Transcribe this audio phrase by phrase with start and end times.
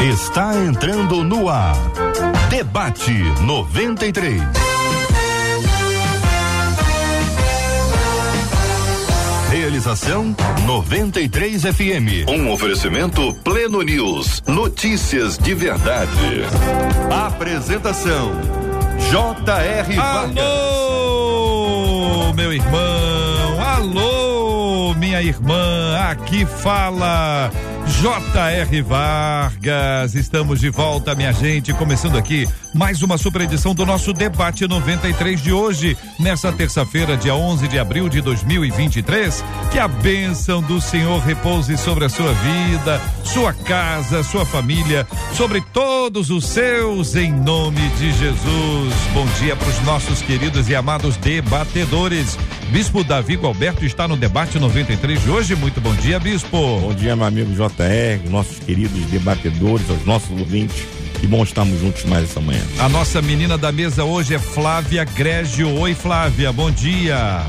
[0.00, 1.74] Está entrando no ar.
[2.48, 3.12] Debate
[3.42, 4.40] 93.
[9.50, 12.28] Realização 93 FM.
[12.28, 14.40] Um oferecimento Pleno News.
[14.46, 16.44] Notícias de verdade.
[17.26, 18.30] Apresentação
[19.10, 19.98] J.R.
[19.98, 21.52] Alô,
[22.34, 23.60] meu irmão.
[23.60, 25.98] Alô, minha irmã.
[26.08, 27.50] Aqui fala
[27.88, 28.82] J.R.
[28.82, 34.68] Vargas, estamos de volta, minha gente, começando aqui mais uma super edição do nosso debate
[34.68, 39.44] 93 de hoje, nessa terça-feira, dia 11 de abril de 2023.
[39.72, 45.60] Que a bênção do Senhor repouse sobre a sua vida, sua casa, sua família, sobre
[45.72, 48.94] todos os seus, em nome de Jesus.
[49.12, 52.38] Bom dia para os nossos queridos e amados debatedores.
[52.70, 55.56] Bispo Davi Alberto está no debate 93 de hoje.
[55.56, 56.80] Muito bom dia, Bispo.
[56.80, 60.84] Bom dia, meu amigo JR, nossos queridos debatedores, aos nossos ouvintes.
[61.20, 62.62] Que bom estarmos juntos mais essa manhã.
[62.78, 65.72] A nossa menina da mesa hoje é Flávia Grégio.
[65.78, 67.42] Oi, Flávia, bom dia.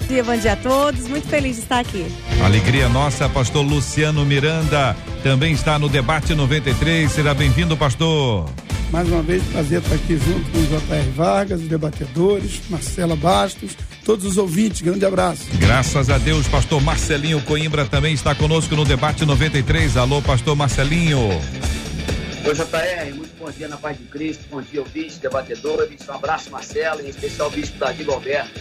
[0.00, 1.06] Bom dia, bom dia a todos.
[1.08, 2.06] Muito feliz de estar aqui.
[2.44, 7.10] Alegria nossa, pastor Luciano Miranda também está no debate 93.
[7.10, 8.48] Será bem-vindo, pastor.
[8.90, 11.10] Mais uma vez, prazer estar aqui junto com o J.R.
[11.10, 14.80] Vargas, os debatedores, Marcela Bastos, todos os ouvintes.
[14.80, 15.44] Grande abraço.
[15.54, 19.96] Graças a Deus, pastor Marcelinho Coimbra também está conosco no debate 93.
[19.96, 21.20] Alô, pastor Marcelinho.
[22.44, 26.50] Oi, JR, muito bom dia na paz de Cristo, bom dia ouvintes, debatedores, um abraço
[26.50, 28.60] Marcelo, em especial o bispo Davi Alberto.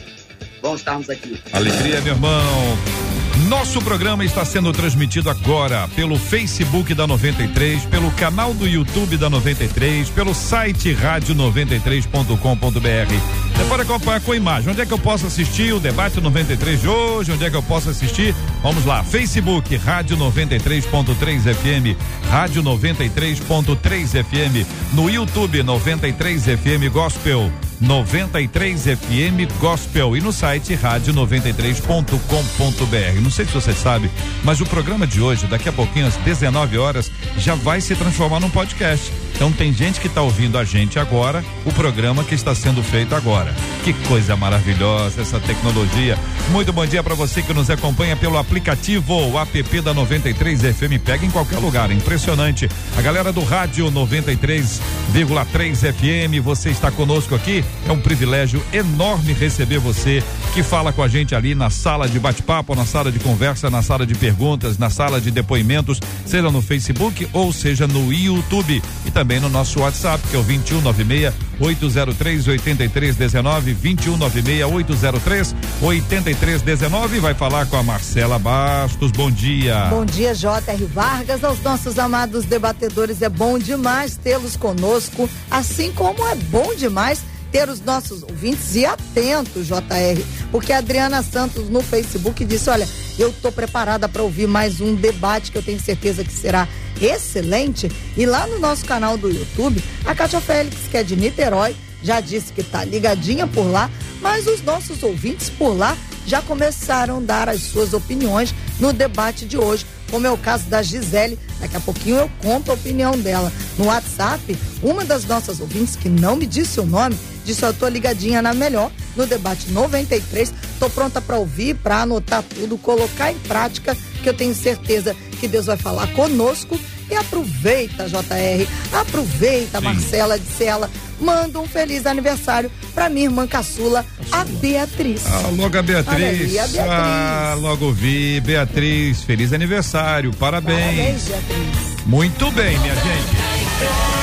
[0.62, 1.42] Vamos estarmos aqui.
[1.54, 3.09] Alegria, meu irmão.
[3.50, 9.28] Nosso programa está sendo transmitido agora pelo Facebook da 93, pelo canal do YouTube da
[9.28, 13.56] 93, pelo site rádio93.com.br.
[13.56, 14.70] Você pode acompanhar com imagem.
[14.70, 17.32] Onde é que eu posso assistir o debate 93 de hoje?
[17.32, 18.36] Onde é que eu posso assistir?
[18.62, 21.98] Vamos lá, Facebook, Rádio 93.3 FM,
[22.30, 27.52] Rádio 93.3 FM, no YouTube 93 FM Gospel.
[27.82, 33.22] 93 FM Gospel e no site rádio93.com.br.
[33.22, 34.12] Não sei se você sabe,
[34.44, 38.42] mas o programa de hoje, daqui a pouquinho às 19 horas, já vai se transformar
[38.42, 39.10] num podcast.
[39.34, 43.16] Então tem gente que está ouvindo a gente agora, o programa que está sendo feito
[43.16, 43.56] agora.
[43.86, 46.18] Que coisa maravilhosa essa tecnologia.
[46.52, 51.00] Muito bom dia para você que nos acompanha pelo aplicativo o app da 93 FM.
[51.04, 52.68] Pega em qualquer lugar, impressionante.
[52.98, 57.64] A galera do rádio 93,3 FM, você está conosco aqui.
[57.88, 62.20] É um privilégio enorme receber você que fala com a gente ali na sala de
[62.20, 66.62] bate-papo, na sala de conversa, na sala de perguntas, na sala de depoimentos, seja no
[66.62, 72.48] Facebook ou seja no YouTube e também no nosso WhatsApp, que é o 2196 803
[72.48, 79.12] 8319 2196 803 8319 vai falar com a Marcela Bastos.
[79.12, 79.86] Bom dia.
[79.90, 80.86] Bom dia, J.R.
[80.86, 83.22] Vargas, aos nossos amados debatedores.
[83.22, 88.86] É bom demais tê-los conosco, assim como é bom demais ter os nossos ouvintes e
[88.86, 92.88] atentos, JR, porque a Adriana Santos no Facebook disse: Olha,
[93.18, 96.68] eu estou preparada para ouvir mais um debate que eu tenho certeza que será
[97.02, 97.92] excelente.
[98.16, 102.22] E lá no nosso canal do YouTube, a Cátia Félix, que é de Niterói, já
[102.22, 103.90] disse que está ligadinha por lá,
[104.22, 109.46] mas os nossos ouvintes por lá já começaram a dar as suas opiniões no debate
[109.46, 111.40] de hoje, como é o caso da Gisele.
[111.60, 113.52] Daqui a pouquinho eu conto a opinião dela.
[113.78, 117.18] No WhatsApp, uma das nossas ouvintes, que não me disse o nome,
[117.50, 120.54] disse: Eu tô ligadinha na melhor, no debate 93.
[120.80, 125.48] Tô pronta para ouvir, para anotar tudo, colocar em prática, que eu tenho certeza que
[125.48, 126.80] Deus vai falar conosco.
[127.10, 129.84] E aproveita, JR, aproveita, Sim.
[129.84, 130.88] Marcela, disse ela,
[131.20, 135.24] manda um feliz aniversário para minha irmã caçula, a Beatriz.
[135.26, 136.52] Ah, logo a Beatriz.
[136.52, 136.80] Aí, a Beatriz.
[136.88, 138.40] Ah, logo vi.
[138.42, 140.78] Beatriz, feliz aniversário, parabéns.
[140.78, 142.06] Parabéns, Beatriz.
[142.06, 144.19] Muito bem, minha gente.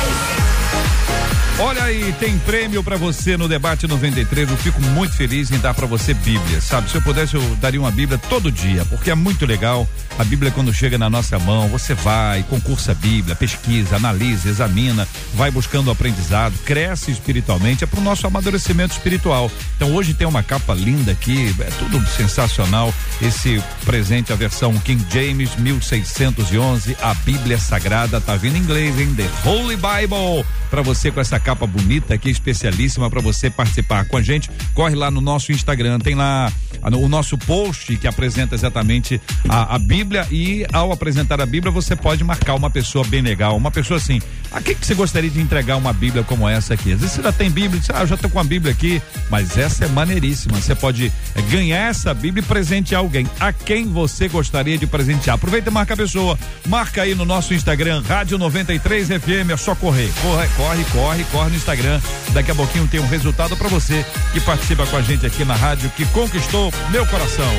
[1.58, 4.50] Olha aí, tem prêmio para você no debate 93.
[4.50, 6.90] Eu fico muito feliz em dar para você Bíblia, sabe?
[6.90, 9.88] Se eu pudesse, eu daria uma Bíblia todo dia, porque é muito legal.
[10.18, 15.08] A Bíblia, quando chega na nossa mão, você vai, concursa a Bíblia, pesquisa, analisa, examina,
[15.32, 17.84] vai buscando aprendizado, cresce espiritualmente.
[17.84, 19.50] É para o nosso amadurecimento espiritual.
[19.76, 22.92] Então, hoje tem uma capa linda aqui, é tudo sensacional.
[23.20, 29.14] Esse presente, a versão King James 1611, a Bíblia Sagrada, tá vindo em inglês, hein?
[29.14, 34.16] The Holy Bible, para você com essa capa bonita aqui, especialíssima para você participar com
[34.16, 34.50] a gente.
[34.74, 36.52] Corre lá no nosso Instagram, tem lá
[36.82, 41.94] o nosso post que apresenta exatamente a, a Bíblia e ao apresentar a Bíblia você
[41.94, 44.20] pode marcar uma pessoa bem legal, uma pessoa assim.
[44.50, 46.92] A quem que você gostaria de entregar uma Bíblia como essa aqui?
[46.92, 49.00] Às vezes você já tem Bíblia, diz, ah, eu já tô com a Bíblia aqui,
[49.30, 50.60] mas essa é maneiríssima.
[50.60, 53.26] Você pode é, ganhar essa Bíblia e presentear alguém.
[53.38, 55.36] A quem você gostaria de presentear?
[55.36, 56.36] Aproveita e marca a pessoa.
[56.66, 60.10] Marca aí no nosso Instagram, Rádio 93 FM, é só correr.
[60.22, 62.00] Corre, corre, corre, corre no Instagram.
[62.32, 65.54] Daqui a pouquinho tem um resultado para você que participa com a gente aqui na
[65.54, 67.52] rádio que conquistou meu coração.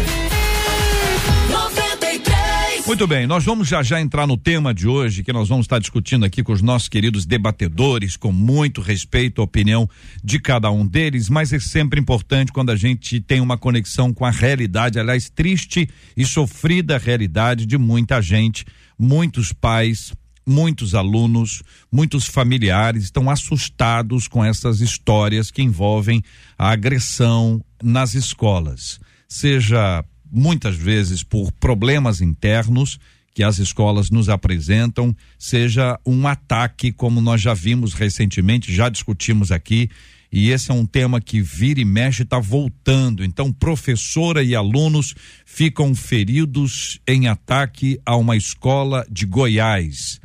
[2.88, 5.78] Muito bem, nós vamos já já entrar no tema de hoje, que nós vamos estar
[5.78, 9.90] discutindo aqui com os nossos queridos debatedores, com muito respeito à opinião
[10.24, 14.24] de cada um deles, mas é sempre importante quando a gente tem uma conexão com
[14.24, 18.66] a realidade, aliás, triste e sofrida realidade de muita gente,
[18.98, 20.14] muitos pais,
[20.48, 21.62] muitos alunos,
[21.92, 26.24] muitos familiares estão assustados com essas histórias que envolvem
[26.58, 32.98] a agressão nas escolas, seja muitas vezes por problemas internos
[33.34, 39.52] que as escolas nos apresentam, seja um ataque, como nós já vimos recentemente, já discutimos
[39.52, 39.90] aqui,
[40.32, 43.24] e esse é um tema que vira e mexe está voltando.
[43.24, 45.14] Então, professora e alunos
[45.46, 50.20] ficam feridos em ataque a uma escola de Goiás.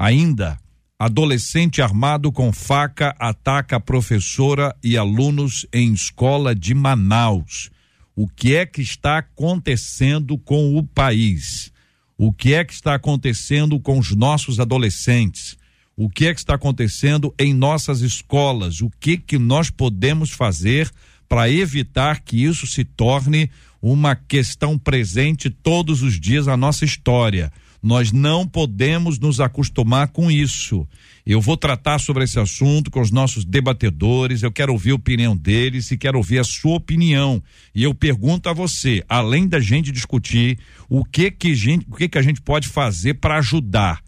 [0.00, 0.58] Ainda,
[0.98, 7.70] adolescente armado com faca ataca professora e alunos em escola de Manaus.
[8.16, 11.70] O que é que está acontecendo com o país,
[12.16, 15.58] o que é que está acontecendo com os nossos adolescentes,
[15.94, 20.90] o que é que está acontecendo em nossas escolas, o que que nós podemos fazer
[21.28, 23.50] para evitar que isso se torne
[23.82, 27.52] uma questão presente todos os dias na nossa história.
[27.82, 30.86] Nós não podemos nos acostumar com isso.
[31.24, 35.36] Eu vou tratar sobre esse assunto com os nossos debatedores, eu quero ouvir a opinião
[35.36, 37.42] deles e quero ouvir a sua opinião.
[37.74, 42.08] E eu pergunto a você, além da gente discutir, o que que, gente, o que,
[42.08, 44.02] que a gente pode fazer para ajudar?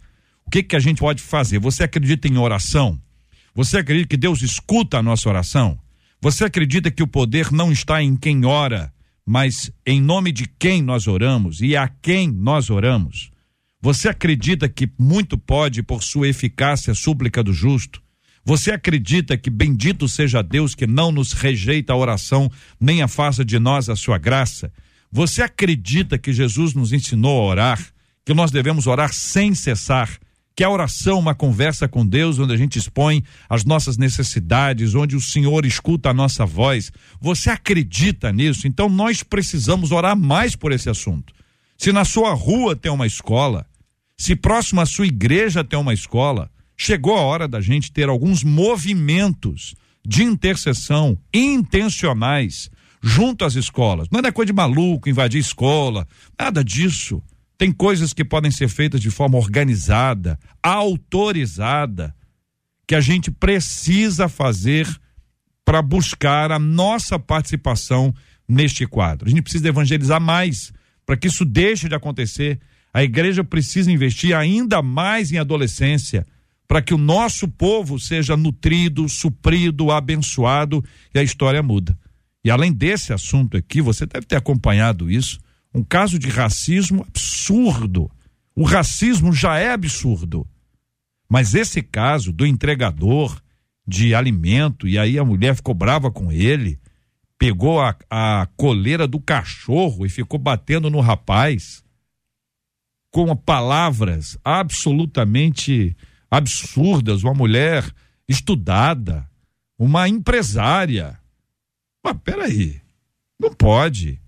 [0.45, 1.59] O que que a gente pode fazer?
[1.59, 2.99] Você acredita em oração?
[3.55, 5.79] Você acredita que Deus escuta a nossa oração?
[6.21, 8.93] Você acredita que o poder não está em quem ora,
[9.25, 13.32] mas em nome de quem nós oramos e a quem nós oramos?
[13.83, 18.01] Você acredita que muito pode por sua eficácia súplica do justo?
[18.45, 22.49] Você acredita que bendito seja Deus que não nos rejeita a oração,
[22.79, 24.71] nem afasta de nós a sua graça?
[25.11, 27.85] Você acredita que Jesus nos ensinou a orar,
[28.23, 30.17] que nós devemos orar sem cessar,
[30.55, 34.95] que a oração é uma conversa com Deus onde a gente expõe as nossas necessidades,
[34.95, 36.89] onde o Senhor escuta a nossa voz?
[37.19, 38.65] Você acredita nisso?
[38.65, 41.33] Então nós precisamos orar mais por esse assunto.
[41.77, 43.67] Se na sua rua tem uma escola,
[44.17, 48.43] se próximo à sua igreja tem uma escola, chegou a hora da gente ter alguns
[48.43, 49.75] movimentos
[50.05, 52.69] de intercessão intencionais
[53.01, 54.07] junto às escolas.
[54.11, 56.07] Não é coisa de maluco invadir escola,
[56.39, 57.21] nada disso.
[57.57, 62.15] Tem coisas que podem ser feitas de forma organizada, autorizada,
[62.87, 64.87] que a gente precisa fazer
[65.63, 68.13] para buscar a nossa participação
[68.47, 69.27] neste quadro.
[69.27, 70.73] A gente precisa evangelizar mais
[71.05, 72.59] para que isso deixe de acontecer
[72.93, 76.25] a igreja precisa investir ainda mais em adolescência
[76.67, 81.97] para que o nosso povo seja nutrido, suprido, abençoado e a história muda.
[82.43, 85.39] E além desse assunto aqui, você deve ter acompanhado isso,
[85.73, 88.11] um caso de racismo absurdo.
[88.55, 90.47] O racismo já é absurdo.
[91.27, 93.41] Mas esse caso do entregador
[93.87, 96.79] de alimento, e aí a mulher ficou brava com ele,
[97.39, 101.82] pegou a, a coleira do cachorro e ficou batendo no rapaz
[103.13, 105.95] com palavras absolutamente
[106.31, 107.85] absurdas, uma mulher
[108.27, 109.29] estudada,
[109.77, 111.19] uma empresária.
[112.03, 112.81] Mas peraí,
[113.39, 114.19] não pode.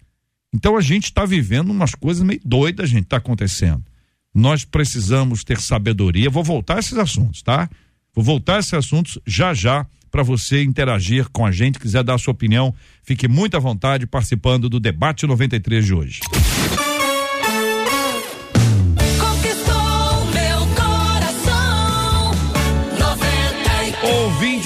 [0.53, 3.83] Então a gente está vivendo umas coisas meio doidas, gente, está acontecendo.
[4.31, 6.29] Nós precisamos ter sabedoria.
[6.29, 7.67] Vou voltar a esses assuntos, tá?
[8.13, 12.13] Vou voltar a esses assuntos já já para você interagir com a gente, quiser dar
[12.13, 12.71] a sua opinião,
[13.01, 16.19] fique muito à vontade participando do debate 93 de hoje.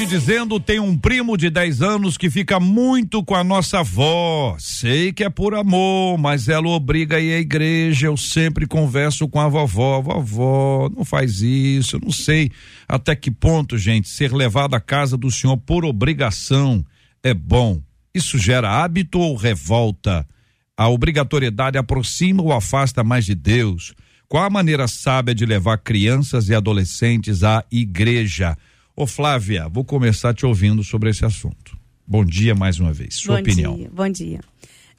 [0.10, 4.58] Dizendo: tem um primo de 10 anos que fica muito com a nossa avó.
[4.60, 8.08] Sei que é por amor, mas ela obriga a ir à igreja.
[8.08, 10.02] Eu sempre converso com a vovó.
[10.02, 11.96] Vovó, não faz isso.
[11.96, 12.52] Eu não sei
[12.88, 16.84] até que ponto, gente, ser levado à casa do senhor por obrigação
[17.24, 17.80] é bom.
[18.14, 20.28] Isso gera hábito ou revolta?
[20.76, 23.94] A obrigatoriedade aproxima ou afasta mais de Deus?
[24.28, 28.58] Qual a maneira sábia de levar crianças e adolescentes à igreja?
[29.00, 31.78] Ô Flávia, vou começar te ouvindo sobre esse assunto.
[32.06, 33.16] Bom dia mais uma vez.
[33.16, 33.78] Sua bom opinião.
[33.78, 34.42] Dia, bom dia.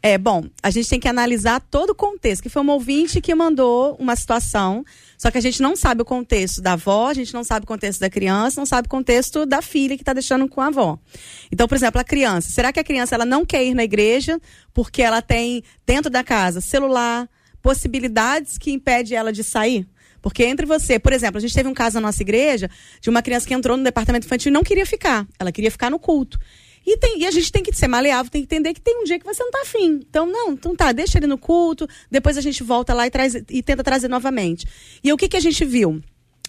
[0.03, 3.35] É, bom, a gente tem que analisar todo o contexto, que foi um ouvinte que
[3.35, 4.83] mandou uma situação,
[5.19, 7.67] só que a gente não sabe o contexto da avó, a gente não sabe o
[7.67, 10.99] contexto da criança, não sabe o contexto da filha que está deixando com a avó.
[11.53, 14.41] Então, por exemplo, a criança, será que a criança ela não quer ir na igreja
[14.73, 17.29] porque ela tem dentro da casa celular,
[17.61, 19.87] possibilidades que impede ela de sair?
[20.23, 23.23] Porque entre você, por exemplo, a gente teve um caso na nossa igreja de uma
[23.23, 25.27] criança que entrou no departamento infantil e não queria ficar.
[25.39, 26.39] Ela queria ficar no culto.
[26.87, 29.05] E, tem, e a gente tem que ser maleável, tem que entender que tem um
[29.05, 30.01] dia que você não tá afim.
[30.09, 33.35] Então, não, então tá, deixa ele no culto, depois a gente volta lá e, traz,
[33.35, 34.67] e tenta trazer novamente.
[35.05, 36.03] E o que, que a gente viu?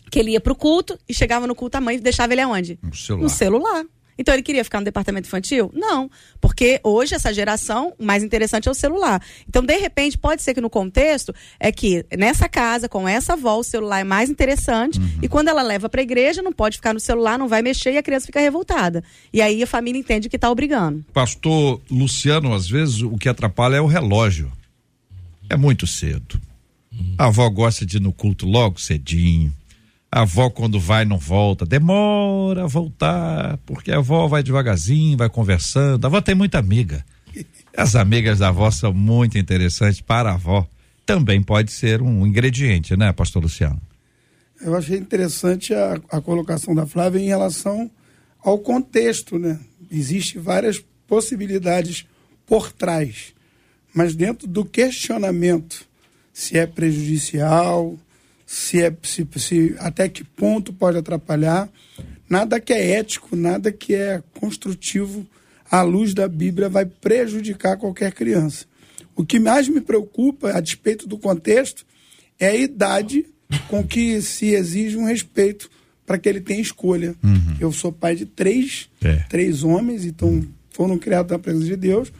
[0.10, 2.80] Que ele ia pro culto e chegava no culto, a mãe deixava ele aonde?
[2.82, 3.24] No celular.
[3.24, 3.86] No celular.
[4.18, 5.72] Então ele queria ficar no departamento infantil?
[5.74, 9.22] Não, porque hoje essa geração, o mais interessante é o celular.
[9.48, 13.58] Então, de repente, pode ser que no contexto é que nessa casa, com essa avó,
[13.58, 15.20] o celular é mais interessante uhum.
[15.22, 17.94] e quando ela leva para a igreja, não pode ficar no celular, não vai mexer
[17.94, 19.04] e a criança fica revoltada.
[19.34, 21.04] E aí a família entende que está obrigando.
[21.14, 24.52] Pastor Luciano, às vezes o que atrapalha é o relógio.
[25.50, 26.40] É muito cedo.
[27.18, 29.54] A avó gosta de ir no culto logo cedinho.
[30.12, 31.66] A avó, quando vai, não volta.
[31.66, 36.04] Demora a voltar, porque a avó vai devagarzinho, vai conversando.
[36.04, 37.06] A avó tem muita amiga.
[37.76, 40.68] As amigas da avó são muito interessantes para a avó.
[41.06, 43.82] Também pode ser um ingrediente, né, pastor Luciano?
[44.60, 47.90] Eu achei interessante a, a colocação da Flávia em relação
[48.44, 49.60] ao contexto, né?
[49.90, 52.06] Existem várias possibilidades
[52.46, 53.34] por trás,
[53.94, 55.86] mas dentro do questionamento
[56.34, 57.98] se é prejudicial,
[58.52, 61.70] se é se, se, até que ponto pode atrapalhar.
[62.30, 65.26] Nada que é ético, nada que é construtivo
[65.72, 68.66] à luz da Bíblia vai prejudicar qualquer criança.
[69.16, 71.86] O que mais me preocupa, a despeito do contexto,
[72.38, 73.26] é a idade
[73.70, 75.72] com que se exige um respeito
[76.06, 77.16] para que ele tenha escolha.
[77.24, 77.56] Uhum.
[77.58, 79.16] Eu sou pai de três, é.
[79.30, 82.12] três homens, então foram criados na presença de Deus.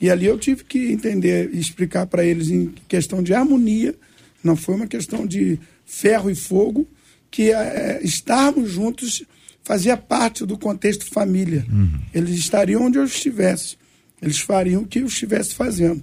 [0.00, 3.94] E ali eu tive que entender e explicar para eles em questão de harmonia
[4.42, 6.86] não foi uma questão de ferro e fogo,
[7.30, 9.24] que é, estarmos juntos
[9.62, 11.66] fazia parte do contexto família.
[11.70, 12.00] Uhum.
[12.14, 13.76] Eles estariam onde eu estivesse.
[14.20, 16.02] Eles fariam o que eu estivesse fazendo.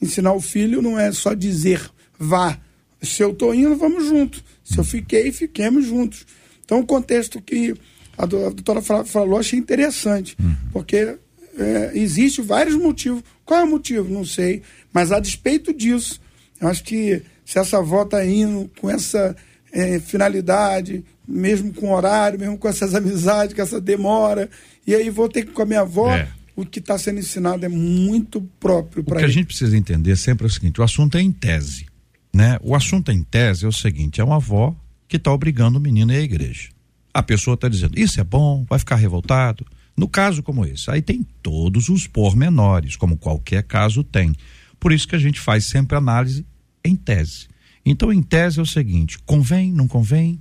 [0.00, 2.58] Ensinar o filho não é só dizer vá.
[3.00, 4.42] Se eu estou indo, vamos juntos.
[4.64, 6.24] Se eu fiquei, fiquemos juntos.
[6.64, 7.74] Então, o contexto que
[8.16, 10.36] a doutora falou, achei interessante.
[10.40, 10.56] Uhum.
[10.72, 11.16] Porque
[11.58, 13.22] é, existe vários motivos.
[13.44, 14.08] Qual é o motivo?
[14.08, 14.62] Não sei.
[14.92, 16.20] Mas a despeito disso,
[16.60, 19.36] eu acho que se essa avó está indo com essa
[19.70, 24.48] é, finalidade, mesmo com horário, mesmo com essas amizades, com essa demora,
[24.86, 26.10] e aí vou ter que com a minha avó.
[26.10, 26.28] É.
[26.54, 30.16] O que está sendo ensinado é muito próprio para O que a gente precisa entender
[30.16, 31.86] sempre é o seguinte: o assunto é em tese.
[32.32, 32.58] Né?
[32.62, 34.74] O assunto é em tese é o seguinte: é uma avó
[35.08, 36.68] que está obrigando o menino a ir à igreja.
[37.12, 39.66] A pessoa está dizendo, isso é bom, vai ficar revoltado.
[39.96, 44.34] No caso como esse, aí tem todos os pormenores, como qualquer caso tem.
[44.78, 46.46] Por isso que a gente faz sempre análise
[46.84, 47.48] em tese.
[47.84, 50.40] Então, em tese é o seguinte: convém, não convém?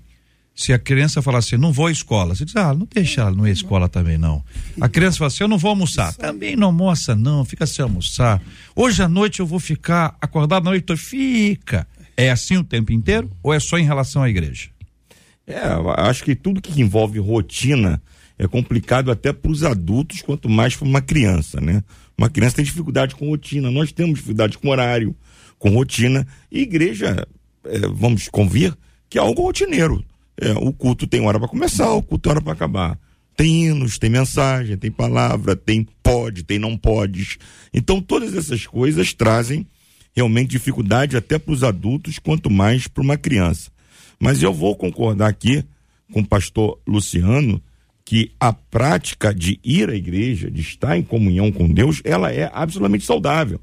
[0.53, 3.31] Se a criança falar assim, não vou à escola, você diz, ah, não deixa ela
[3.31, 4.43] não ir à escola também, não.
[4.79, 6.13] A criança fala assim, eu não vou almoçar.
[6.13, 8.41] Também não almoça, não, fica sem almoçar.
[8.75, 11.87] Hoje à noite eu vou ficar acordado na noite, fica.
[12.17, 14.69] É assim o tempo inteiro ou é só em relação à igreja?
[15.47, 15.61] É,
[15.97, 18.01] acho que tudo que envolve rotina
[18.37, 21.83] é complicado até para os adultos, quanto mais para uma criança, né?
[22.17, 25.15] Uma criança tem dificuldade com rotina, nós temos dificuldade com horário,
[25.61, 26.27] com rotina.
[26.51, 27.27] E igreja,
[27.65, 28.75] é, vamos convir,
[29.07, 30.03] que é algo rotineiro.
[30.35, 32.99] É, o culto tem hora para começar, o culto tem hora para acabar.
[33.37, 37.37] Tem hinos, tem mensagem, tem palavra, tem pode, tem não podes.
[37.71, 39.65] Então todas essas coisas trazem
[40.13, 43.69] realmente dificuldade até para os adultos, quanto mais para uma criança.
[44.19, 45.63] Mas eu vou concordar aqui
[46.11, 47.61] com o pastor Luciano
[48.03, 52.49] que a prática de ir à igreja, de estar em comunhão com Deus, ela é
[52.51, 53.61] absolutamente saudável.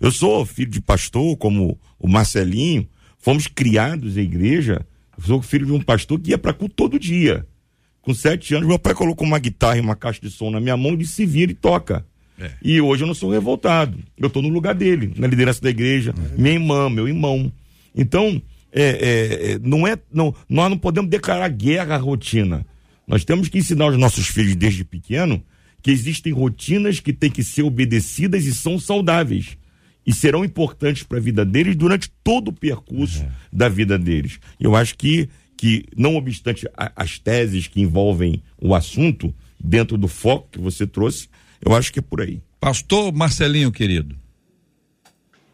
[0.00, 2.86] Eu sou filho de pastor, como o Marcelinho,
[3.18, 4.86] fomos criados em igreja.
[5.16, 7.46] Eu sou filho de um pastor que ia para culto todo dia.
[8.02, 10.76] Com sete anos, meu pai colocou uma guitarra e uma caixa de som na minha
[10.76, 12.06] mão e disse: vira e toca.
[12.38, 12.50] É.
[12.62, 13.98] E hoje eu não sou revoltado.
[14.16, 16.14] Eu estou no lugar dele, na liderança da igreja.
[16.16, 16.40] É.
[16.40, 17.50] Minha irmã, meu irmão.
[17.94, 22.66] Então, é, é, é, não é, não, nós não podemos declarar guerra à rotina.
[23.08, 25.42] Nós temos que ensinar os nossos filhos desde pequeno
[25.82, 29.56] que existem rotinas que têm que ser obedecidas e são saudáveis
[30.06, 33.30] e serão importantes para a vida deles durante todo o percurso uhum.
[33.52, 34.38] da vida deles.
[34.60, 40.06] Eu acho que, que não obstante a, as teses que envolvem o assunto, dentro do
[40.06, 41.28] foco que você trouxe,
[41.64, 42.40] eu acho que é por aí.
[42.60, 44.16] Pastor Marcelinho, querido.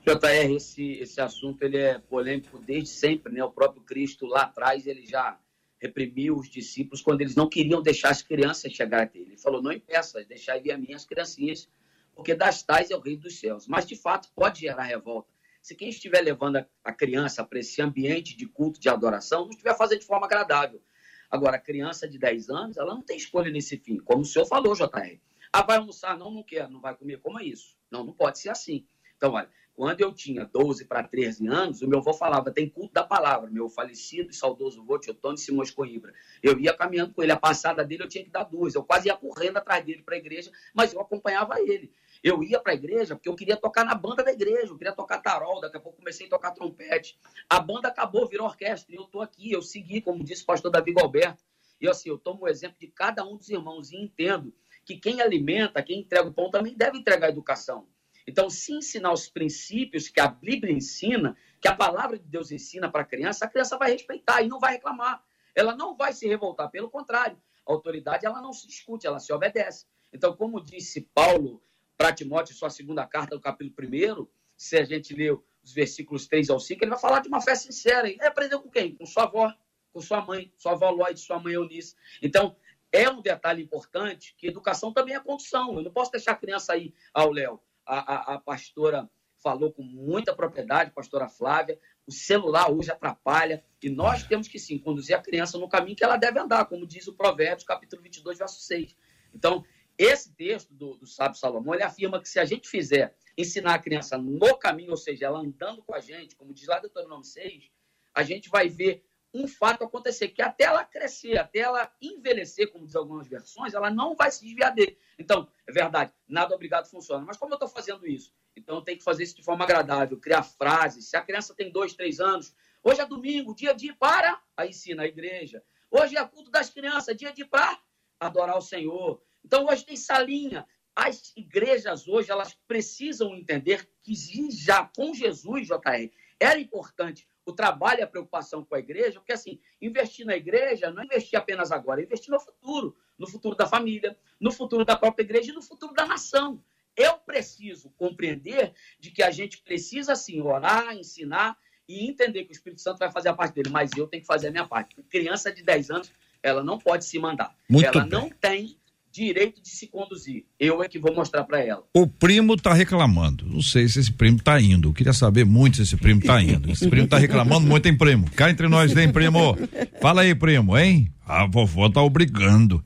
[0.05, 3.43] JR, esse, esse assunto ele é polêmico desde sempre, né?
[3.45, 5.39] O próprio Cristo lá atrás ele já
[5.81, 9.31] reprimiu os discípulos quando eles não queriam deixar as crianças chegar até ele.
[9.31, 11.69] Ele falou: não impeça, deixai vir a mim as criancinhas,
[12.15, 13.67] porque das tais é o reino dos céus.
[13.67, 15.31] Mas, de fato, pode gerar revolta.
[15.61, 19.77] Se quem estiver levando a criança para esse ambiente de culto, de adoração, não estiver
[19.77, 20.83] fazendo de forma agradável.
[21.31, 24.45] Agora, a criança de 10 anos, ela não tem escolha nesse fim, como o senhor
[24.45, 25.19] falou, JR.
[25.53, 26.19] Ah, vai almoçar?
[26.19, 27.21] Não, não quer, não vai comer.
[27.21, 27.77] Como é isso?
[27.91, 28.87] Não, não pode ser assim.
[29.17, 32.93] Então, olha, quando eu tinha 12 para 13 anos, o meu avô falava, tem culto
[32.93, 36.13] da palavra, meu falecido e saudoso avô, Teotônio Simões Coimbra.
[36.43, 39.09] Eu ia caminhando com ele, a passada dele eu tinha que dar duas, eu quase
[39.09, 41.93] ia correndo atrás dele para a igreja, mas eu acompanhava ele.
[42.23, 44.93] Eu ia para a igreja porque eu queria tocar na banda da igreja, eu queria
[44.93, 47.19] tocar tarol, daqui a pouco comecei a tocar trompete.
[47.51, 50.71] A banda acabou, virou orquestra, e eu estou aqui, eu segui, como disse o pastor
[50.71, 51.43] Davi Galberto.
[51.81, 55.21] E assim, eu tomo o exemplo de cada um dos irmãos e entendo que quem
[55.21, 57.89] alimenta, quem entrega o pão, também deve entregar a educação.
[58.25, 62.89] Então, se ensinar os princípios que a Bíblia ensina, que a palavra de Deus ensina
[62.89, 65.25] para a criança, a criança vai respeitar e não vai reclamar.
[65.55, 67.37] Ela não vai se revoltar, pelo contrário.
[67.67, 69.87] A autoridade ela não se discute, ela se obedece.
[70.13, 71.61] Então, como disse Paulo
[72.03, 76.51] para Timóteo, sua segunda carta, no capítulo 1, se a gente ler os versículos 3
[76.51, 78.09] ao 5, ele vai falar de uma fé sincera.
[78.09, 78.97] Ele aprendeu com quem?
[78.97, 79.55] Com sua avó,
[79.93, 81.95] com sua mãe, sua avó Lloyd, sua mãe Eunice.
[82.21, 82.57] Então,
[82.91, 85.77] é um detalhe importante que educação também é condição.
[85.77, 89.09] Eu não posso deixar a criança aí ao Léo a, a, a pastora
[89.41, 94.77] falou com muita propriedade, pastora Flávia, o celular hoje atrapalha e nós temos que sim
[94.77, 98.39] conduzir a criança no caminho que ela deve andar, como diz o Provérbios, capítulo 22,
[98.39, 98.97] verso 6.
[99.33, 99.65] Então,
[100.05, 103.79] esse texto do, do sábio Salomão, ele afirma que se a gente fizer ensinar a
[103.79, 107.71] criança no caminho, ou seja, ela andando com a gente, como diz lá Deuteronômio 6,
[108.15, 109.05] a gente vai ver
[109.35, 113.91] um fato acontecer, que até ela crescer, até ela envelhecer, como diz algumas versões, ela
[113.91, 114.99] não vai se desviar dele.
[115.19, 117.25] Então, é verdade, nada obrigado funciona.
[117.25, 118.35] Mas como eu estou fazendo isso?
[118.55, 121.09] Então, tenho que fazer isso de forma agradável, criar frases.
[121.09, 125.05] Se a criança tem dois, três anos, hoje é domingo, dia de para, aí ensina
[125.05, 125.63] a igreja.
[125.91, 127.81] Hoje é culto das crianças, dia de para
[128.21, 129.23] adorar o Senhor.
[129.53, 130.67] Então, hoje tem salinha.
[130.97, 134.15] As igrejas hoje, elas precisam entender que
[134.51, 139.35] já com Jesus, JR, era importante o trabalho e a preocupação com a igreja, porque
[139.35, 143.55] assim, investir na igreja não é investir apenas agora, é investir no futuro, no futuro
[143.55, 146.65] da família, no futuro da própria igreja e no futuro da nação.
[146.97, 152.57] Eu preciso compreender de que a gente precisa, sim, orar, ensinar e entender que o
[152.57, 154.97] Espírito Santo vai fazer a parte dele, mas eu tenho que fazer a minha parte.
[155.11, 157.55] Criança de 10 anos, ela não pode se mandar.
[157.69, 158.09] Muito ela bem.
[158.09, 158.81] não tem
[159.13, 160.45] direito de se conduzir.
[160.59, 161.83] Eu é que vou mostrar para ela.
[161.95, 163.45] O primo tá reclamando.
[163.47, 164.89] Não sei se esse primo tá indo.
[164.89, 166.71] Eu queria saber muito se esse primo tá indo.
[166.71, 168.31] Esse primo tá reclamando muito, hein, primo?
[168.31, 169.57] Cá entre nós, hein, primo?
[170.01, 171.13] Fala aí, primo, hein?
[171.27, 172.83] A vovó tá obrigando.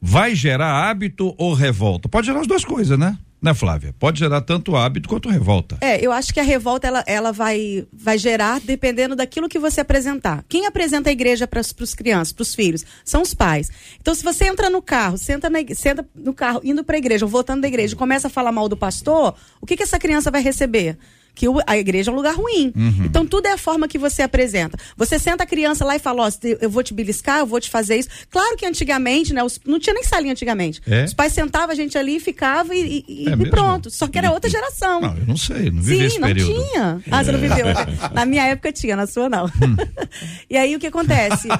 [0.00, 2.08] Vai gerar hábito ou revolta?
[2.08, 3.18] Pode gerar as duas coisas, né?
[3.44, 3.94] Né, Flávia?
[3.98, 5.76] Pode gerar tanto hábito quanto revolta.
[5.82, 9.82] É, eu acho que a revolta ela, ela vai, vai gerar dependendo daquilo que você
[9.82, 10.42] apresentar.
[10.48, 12.86] Quem apresenta a igreja para os crianças, para os filhos?
[13.04, 13.70] São os pais.
[14.00, 17.26] Então, se você entra no carro, senta, na, senta no carro, indo para a igreja,
[17.26, 19.98] ou voltando da igreja, e começa a falar mal do pastor, o que, que essa
[19.98, 20.96] criança vai receber?
[21.34, 22.72] Que a igreja é um lugar ruim.
[22.76, 23.04] Uhum.
[23.04, 24.78] Então, tudo é a forma que você apresenta.
[24.96, 27.70] Você senta a criança lá e fala, ó, eu vou te beliscar, eu vou te
[27.70, 28.08] fazer isso.
[28.30, 30.80] Claro que antigamente, né, os, não tinha nem salinha antigamente.
[30.86, 31.04] É?
[31.04, 33.90] Os pais sentavam a gente ali, ficava e, e, É e pronto.
[33.90, 35.00] Só que era outra geração.
[35.00, 36.52] Não, eu não sei, não vivi esse Sim, não período.
[36.52, 36.54] É.
[36.54, 37.00] tinha.
[37.10, 37.66] Ah, você não viveu.
[38.14, 39.46] Na minha época tinha, na sua não.
[39.46, 39.76] Hum.
[40.48, 41.48] e aí o que acontece?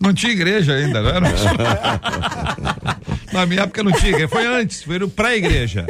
[0.00, 1.28] Não tinha igreja ainda, não era?
[3.34, 5.84] Na minha época não tinha, foi antes, foi pra igreja.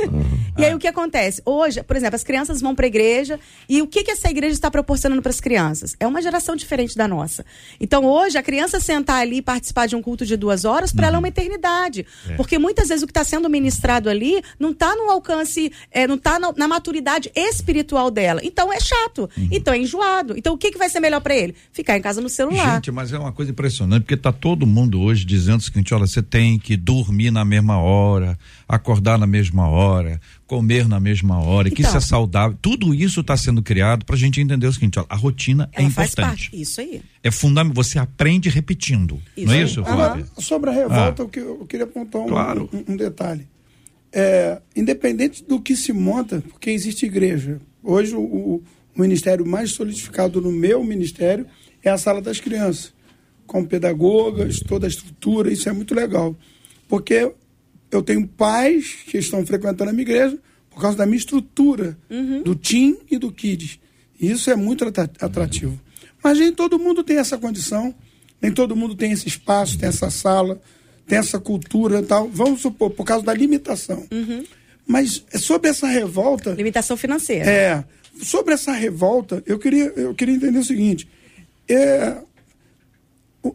[0.57, 1.43] E aí o que acontece?
[1.45, 4.55] Hoje, por exemplo, as crianças vão para a igreja e o que, que essa igreja
[4.55, 5.95] está proporcionando para as crianças?
[6.01, 7.45] É uma geração diferente da nossa.
[7.79, 11.09] Então hoje, a criança sentar ali e participar de um culto de duas horas, para
[11.09, 12.07] ela é uma eternidade.
[12.29, 12.35] É.
[12.37, 16.15] Porque muitas vezes o que está sendo ministrado ali não está no alcance, é, não
[16.15, 18.41] está na, na maturidade espiritual dela.
[18.43, 19.29] Então é chato.
[19.51, 20.35] Então é enjoado.
[20.39, 21.55] Então o que, que vai ser melhor para ele?
[21.73, 22.77] Ficar em casa no celular.
[22.77, 26.07] Gente, mas é uma coisa impressionante, porque tá todo mundo hoje dizendo o seguinte, olha,
[26.07, 31.69] você tem que dormir na mesma hora, acordar na mesma hora, comer na mesma hora,
[31.69, 31.89] que Então.
[31.91, 32.57] isso é saudável.
[32.63, 35.91] Tudo isso está sendo criado para a gente entender o seguinte, a rotina é ela
[35.91, 36.51] faz importante.
[36.51, 36.61] parte.
[36.63, 37.03] Isso aí.
[37.23, 39.21] É fundamental, você aprende repetindo.
[39.37, 39.65] Isso não é aí.
[39.65, 40.27] isso, Agora, Flávia?
[40.39, 42.71] sobre a revolta, eu, que- eu queria apontar um, Claro.
[42.73, 43.47] um- um detalhe.
[44.13, 47.61] É, independente do que se monta, porque existe igreja.
[47.83, 48.63] Hoje, o, o-
[48.97, 51.47] o ministério mais solidificado no meu ministério
[51.83, 52.95] é a sala das crianças,
[53.47, 56.35] com pedagogas, toda a estrutura, isso é muito legal.
[56.95, 57.33] Porque
[57.91, 60.39] eu tenho pais que estão frequentando a minha igreja
[60.71, 61.99] por causa da minha estrutura,
[62.45, 63.81] do Team e do Kids.
[64.21, 65.77] E isso é muito atra- atrativo.
[66.23, 67.93] Mas nem todo mundo tem essa condição,
[68.41, 70.61] nem todo mundo tem esse espaço, tem essa sala,
[71.05, 72.29] tem essa cultura e tal.
[72.29, 74.07] Vamos supor, por causa da limitação.
[74.87, 77.51] Mas é sobre essa revolta, Limitação financeira.
[77.51, 77.85] é,
[78.23, 81.09] sobre essa revolta, eu queria, eu queria entender o seguinte:
[81.69, 82.19] é,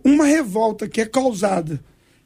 [0.03, 1.79] uma revolta que é causada,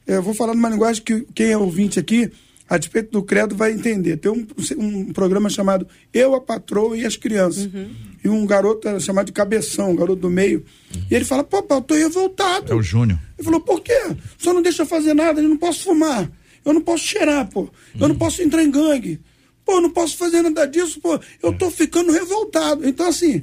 [0.06, 2.30] eu vou falar numa linguagem que quem é ouvinte aqui,
[2.68, 4.16] a despeito do credo, vai entender.
[4.16, 4.46] Tem um,
[4.78, 7.66] um programa chamado Eu, a Patroa e as Crianças.
[7.66, 7.90] Uhum.
[8.24, 10.64] E um garoto era chamado de Cabeção, um garoto do meio.
[10.94, 11.02] Uhum.
[11.10, 12.72] E ele fala, papai, eu tô revoltado.
[12.72, 13.18] É o Júnior.
[13.38, 13.98] Ele falou, por quê?
[14.38, 16.30] Só não deixa fazer nada, eu não posso fumar.
[16.64, 17.68] Eu não posso cheirar, pô.
[18.00, 19.20] Eu não posso entrar em gangue.
[19.64, 21.20] Pô, eu não posso fazer nada disso, pô.
[21.42, 22.88] Eu tô ficando revoltado.
[22.88, 23.42] Então, assim,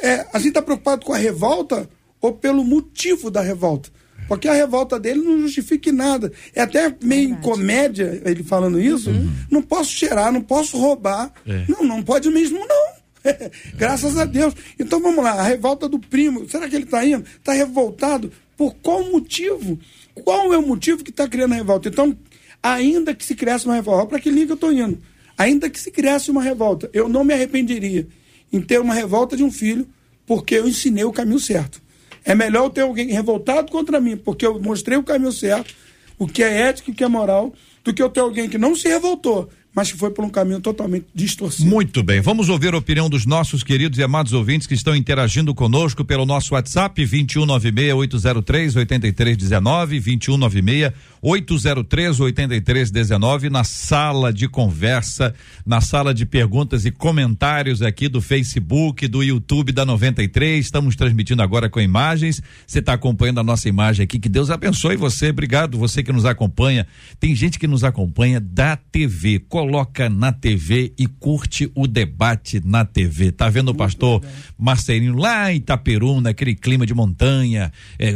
[0.00, 1.88] é, a gente tá preocupado com a revolta
[2.20, 3.90] ou pelo motivo da revolta.
[4.28, 6.30] Porque a revolta dele não justifica nada.
[6.54, 9.10] É até meio em comédia ele falando isso.
[9.10, 9.32] Uhum.
[9.50, 11.32] Não posso cheirar, não posso roubar.
[11.46, 11.64] É.
[11.66, 12.98] Não, não pode mesmo, não.
[13.74, 14.54] Graças a Deus.
[14.78, 16.48] Então vamos lá, a revolta do primo.
[16.48, 17.24] Será que ele está indo?
[17.24, 18.30] Está revoltado?
[18.56, 19.78] Por qual motivo?
[20.14, 21.88] Qual é o motivo que está criando a revolta?
[21.88, 22.16] Então,
[22.62, 24.98] ainda que se criasse uma revolta, para que liga eu estou indo.
[25.36, 28.06] Ainda que se criasse uma revolta, eu não me arrependeria
[28.52, 29.88] em ter uma revolta de um filho,
[30.26, 31.80] porque eu ensinei o caminho certo.
[32.28, 35.74] É melhor eu ter alguém revoltado contra mim, porque eu mostrei o caminho certo,
[36.18, 38.58] o que é ético e o que é moral, do que eu ter alguém que
[38.58, 41.70] não se revoltou, mas que foi por um caminho totalmente distorcido.
[41.70, 45.54] Muito bem, vamos ouvir a opinião dos nossos queridos e amados ouvintes que estão interagindo
[45.54, 55.32] conosco pelo nosso WhatsApp 2196 803 8319 2196 803 8319 na sala de conversa,
[55.64, 60.64] na sala de perguntas e comentários aqui do Facebook, do YouTube da 93.
[60.64, 62.42] Estamos transmitindo agora com imagens.
[62.66, 64.18] Você está acompanhando a nossa imagem aqui.
[64.18, 65.30] Que Deus abençoe você.
[65.30, 66.84] Obrigado, você que nos acompanha.
[67.20, 69.38] Tem gente que nos acompanha da TV.
[69.48, 69.67] Coloca
[70.10, 73.32] na TV e curte o debate na TV.
[73.32, 74.22] Tá vendo o pastor
[74.58, 78.14] Marcelinho lá em Itaperu, naquele clima de montanha, é,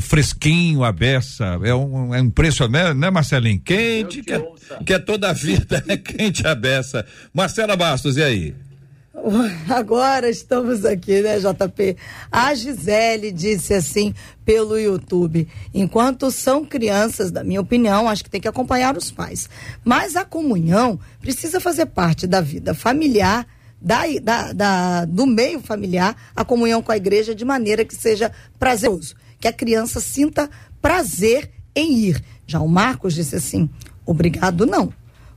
[0.00, 1.58] fresquinho, a beça.
[1.62, 3.60] É um, é impressionante, né, Marcelinho?
[3.60, 4.48] Quente, que, é,
[4.84, 7.04] que é toda a vida, é quente a beça.
[7.32, 8.54] Marcela Bastos, e aí?
[9.68, 11.96] Agora estamos aqui, né, JP?
[12.30, 18.40] A Gisele disse assim pelo YouTube: enquanto são crianças, da minha opinião, acho que tem
[18.40, 19.48] que acompanhar os pais.
[19.84, 23.46] Mas a comunhão precisa fazer parte da vida familiar.
[23.80, 28.32] Da, da, da, do meio familiar, a comunhão com a igreja de maneira que seja
[28.58, 30.48] prazeroso, que a criança sinta
[30.80, 32.24] prazer em ir.
[32.46, 33.68] Já o Marcos disse assim:
[34.06, 34.90] obrigado, não.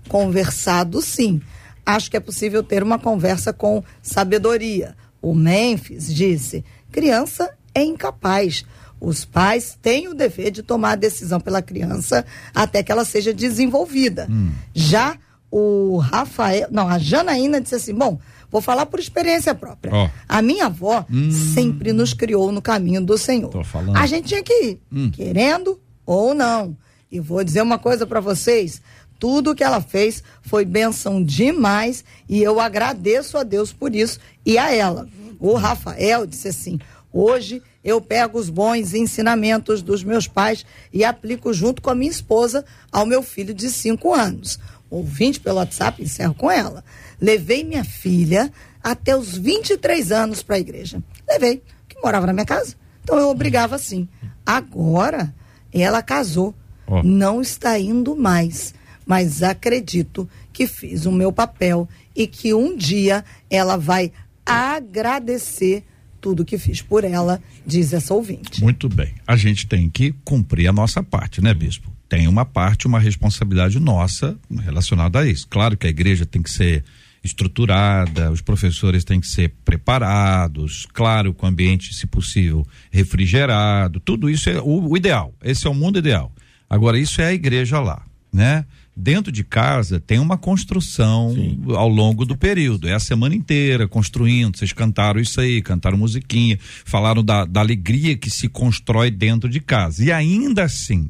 [0.08, 1.42] Conversado, sim.
[1.88, 4.93] Acho que é possível ter uma conversa com sabedoria.
[5.21, 8.65] O Memphis disse: criança é incapaz.
[9.00, 13.34] Os pais têm o dever de tomar a decisão pela criança até que ela seja
[13.34, 14.28] desenvolvida.
[14.30, 14.52] Hum.
[14.73, 15.17] Já
[15.50, 18.19] o Rafael, não, a Janaína disse assim: bom,
[18.52, 19.93] vou falar por experiência própria.
[19.95, 20.10] Oh.
[20.28, 21.32] A minha avó hum.
[21.32, 23.52] sempre nos criou no caminho do Senhor.
[23.95, 25.10] A gente tinha que ir, hum.
[25.10, 26.76] querendo ou não.
[27.10, 28.82] E vou dizer uma coisa para vocês:
[29.19, 34.58] tudo que ela fez foi bênção demais e eu agradeço a Deus por isso e
[34.58, 35.08] a ela.
[35.39, 36.80] O Rafael disse assim:
[37.12, 42.12] hoje eu pego os bons ensinamentos dos meus pais e aplico junto com a minha
[42.12, 44.60] esposa ao meu filho de cinco anos.
[44.89, 46.84] Ouvinte pelo WhatsApp, encerro com ela.
[47.19, 48.51] Levei minha filha
[48.84, 51.01] até os 23 anos para a igreja.
[51.27, 52.75] Levei, que morava na minha casa.
[53.03, 54.08] Então eu obrigava assim.
[54.45, 55.34] Agora
[55.73, 56.56] ela casou,
[56.88, 57.01] oh.
[57.03, 58.73] não está indo mais,
[59.08, 64.12] mas acredito que fiz o meu papel e que um dia ela vai
[64.46, 65.84] agradecer
[66.20, 68.62] tudo que fiz por ela, diz essa ouvinte.
[68.62, 69.13] Muito bem.
[69.26, 71.91] A gente tem que cumprir a nossa parte, né, bispo?
[72.10, 75.48] Tem uma parte, uma responsabilidade nossa relacionada a isso.
[75.48, 76.84] Claro que a igreja tem que ser
[77.24, 84.30] estruturada, os professores têm que ser preparados, claro, com o ambiente, se possível, refrigerado, tudo
[84.30, 85.34] isso é o, o ideal.
[85.43, 86.32] Esse é o mundo ideal.
[86.70, 88.65] Agora, isso é a igreja lá, né?
[89.00, 91.62] Dentro de casa tem uma construção Sim.
[91.76, 92.88] ao longo do período.
[92.88, 94.58] É a semana inteira construindo.
[94.58, 99.60] Vocês cantaram isso aí, cantaram musiquinha, falaram da, da alegria que se constrói dentro de
[99.60, 100.04] casa.
[100.04, 101.10] E ainda assim,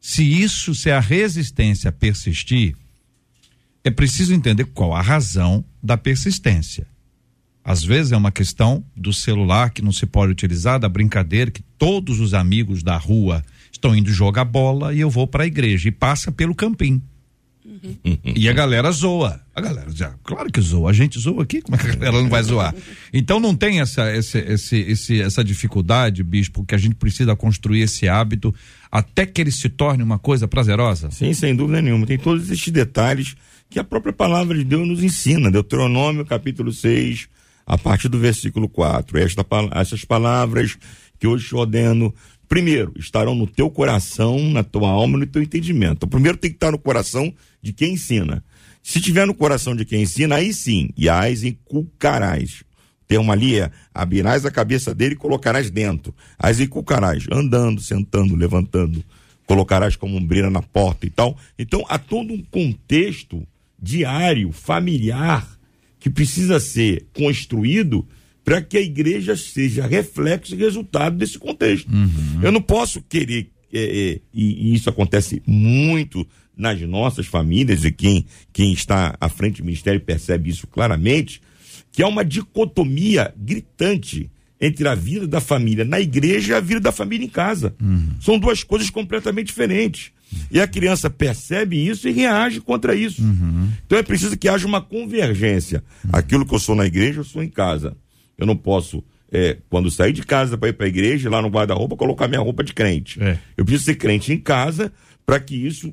[0.00, 2.74] se isso, se a resistência persistir,
[3.84, 6.88] é preciso entender qual a razão da persistência.
[7.64, 11.62] Às vezes é uma questão do celular que não se pode utilizar, da brincadeira que
[11.78, 15.88] todos os amigos da rua estão indo jogar bola e eu vou para a igreja
[15.88, 17.00] e passa pelo campim.
[17.68, 18.18] Uhum.
[18.24, 19.40] E a galera zoa.
[19.54, 20.90] A galera já, claro que zoa.
[20.90, 22.74] A gente zoa aqui, como é que a galera não vai zoar?
[23.12, 27.82] Então não tem essa, esse, esse, esse, essa dificuldade, bispo, que a gente precisa construir
[27.82, 28.54] esse hábito
[28.90, 31.10] até que ele se torne uma coisa prazerosa?
[31.10, 32.06] Sim, sem dúvida nenhuma.
[32.06, 33.36] Tem todos esses detalhes
[33.68, 35.50] que a própria palavra de Deus nos ensina.
[35.50, 37.28] Deuteronômio, capítulo 6,
[37.66, 39.18] a partir do versículo 4.
[39.18, 40.78] Esta, essas palavras
[41.18, 42.14] que hoje te ordeno,
[42.48, 46.04] primeiro, estarão no teu coração, na tua alma no teu entendimento.
[46.04, 48.42] O primeiro tem que estar no coração de quem ensina.
[48.82, 52.64] Se tiver no coração de quem ensina, aí sim, e as inculcarás
[53.08, 56.14] termo ali é abrirás a cabeça dele e colocarás dentro.
[56.38, 59.02] As inculcarás, andando, sentando, levantando,
[59.46, 61.36] colocarás como ombreira na porta e tal.
[61.58, 63.42] Então há todo um contexto
[63.80, 65.48] diário, familiar,
[65.98, 68.06] que precisa ser construído
[68.48, 71.92] para que a igreja seja reflexo e resultado desse contexto.
[71.92, 72.40] Uhum.
[72.40, 77.92] Eu não posso querer, é, é, e, e isso acontece muito nas nossas famílias, e
[77.92, 81.42] quem, quem está à frente do ministério percebe isso claramente,
[81.92, 86.80] que há uma dicotomia gritante entre a vida da família na igreja e a vida
[86.80, 87.74] da família em casa.
[88.18, 90.10] São duas coisas completamente diferentes.
[90.50, 93.22] E a criança percebe isso e reage contra isso.
[93.86, 95.84] Então é preciso que haja uma convergência.
[96.12, 97.94] Aquilo que eu sou na igreja, eu sou em casa.
[98.38, 101.48] Eu não posso, é, quando sair de casa para ir para a igreja, lá no
[101.48, 103.22] guarda-roupa, colocar minha roupa de crente.
[103.22, 103.38] É.
[103.56, 104.92] Eu preciso ser crente em casa
[105.26, 105.92] para que isso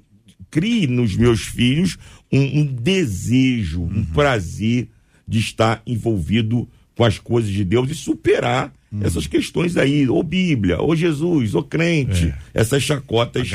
[0.49, 1.97] crie nos meus filhos
[2.31, 4.87] um, um desejo, um prazer
[5.27, 10.79] de estar envolvido com as coisas de Deus e superar essas questões aí, ou Bíblia,
[10.79, 13.49] ou Jesus, ou crente, essas chacotas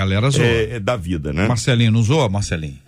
[0.44, 1.46] é, é, da vida, né?
[1.48, 2.78] Marcelinho, não zoa, Marcelinho?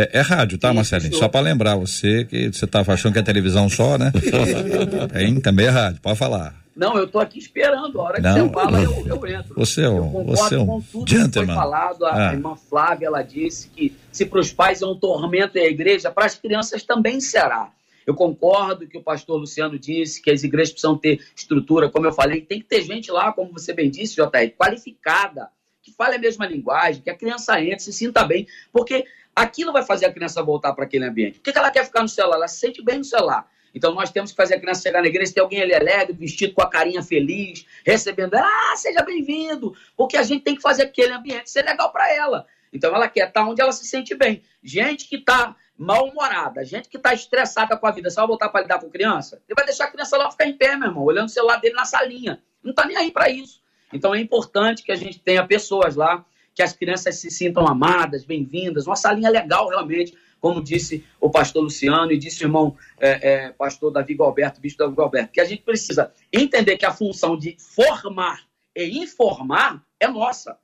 [0.00, 1.14] É, é rádio, tá, Marcelinho?
[1.16, 4.12] Só pra lembrar você que você tava achando que é televisão só, né?
[5.14, 5.40] Hein?
[5.40, 6.54] Também é rádio, pode falar.
[6.76, 8.00] Não, eu tô aqui esperando.
[8.00, 8.46] A hora que Não.
[8.46, 9.54] você fala, eu, eu entro.
[9.56, 12.04] Você é um- eu concordo você é um com tudo que foi falado.
[12.06, 12.32] A Ah.
[12.32, 16.10] irmã Flávia, ela disse que se para os pais é um tormento é a igreja,
[16.12, 17.70] para as crianças também será.
[18.06, 22.12] Eu concordo que o pastor Luciano disse que as igrejas precisam ter estrutura, como eu
[22.12, 25.48] falei, tem que ter gente lá, como você bem disse, JR, qualificada,
[25.82, 29.04] que fale a mesma linguagem, que a criança entre, se sinta bem, porque
[29.42, 31.38] aquilo vai fazer a criança voltar para aquele ambiente.
[31.38, 32.36] Por que ela quer ficar no celular?
[32.36, 33.48] Ela se sente bem no celular.
[33.74, 36.54] Então nós temos que fazer a criança chegar na igreja, ter alguém ali alegre, vestido
[36.54, 41.12] com a carinha feliz, recebendo, ah, seja bem-vindo, porque a gente tem que fazer aquele
[41.12, 42.46] ambiente ser legal para ela.
[42.72, 44.42] Então ela quer estar onde ela se sente bem.
[44.62, 48.80] Gente que está mal-humorada, gente que está estressada com a vida, vai voltar para lidar
[48.80, 49.40] com criança?
[49.48, 51.74] Ele vai deixar a criança lá ficar em pé, meu irmão, olhando o celular dele
[51.74, 52.42] na salinha.
[52.62, 53.62] Não está nem aí para isso.
[53.92, 56.24] Então é importante que a gente tenha pessoas lá,
[56.58, 61.62] que as crianças se sintam amadas, bem-vindas, uma salinha legal realmente, como disse o pastor
[61.62, 65.44] Luciano e disse o irmão é, é, pastor Davi Galberto, bispo Davi Galberto, que a
[65.44, 68.40] gente precisa entender que a função de formar
[68.74, 70.58] e informar é nossa.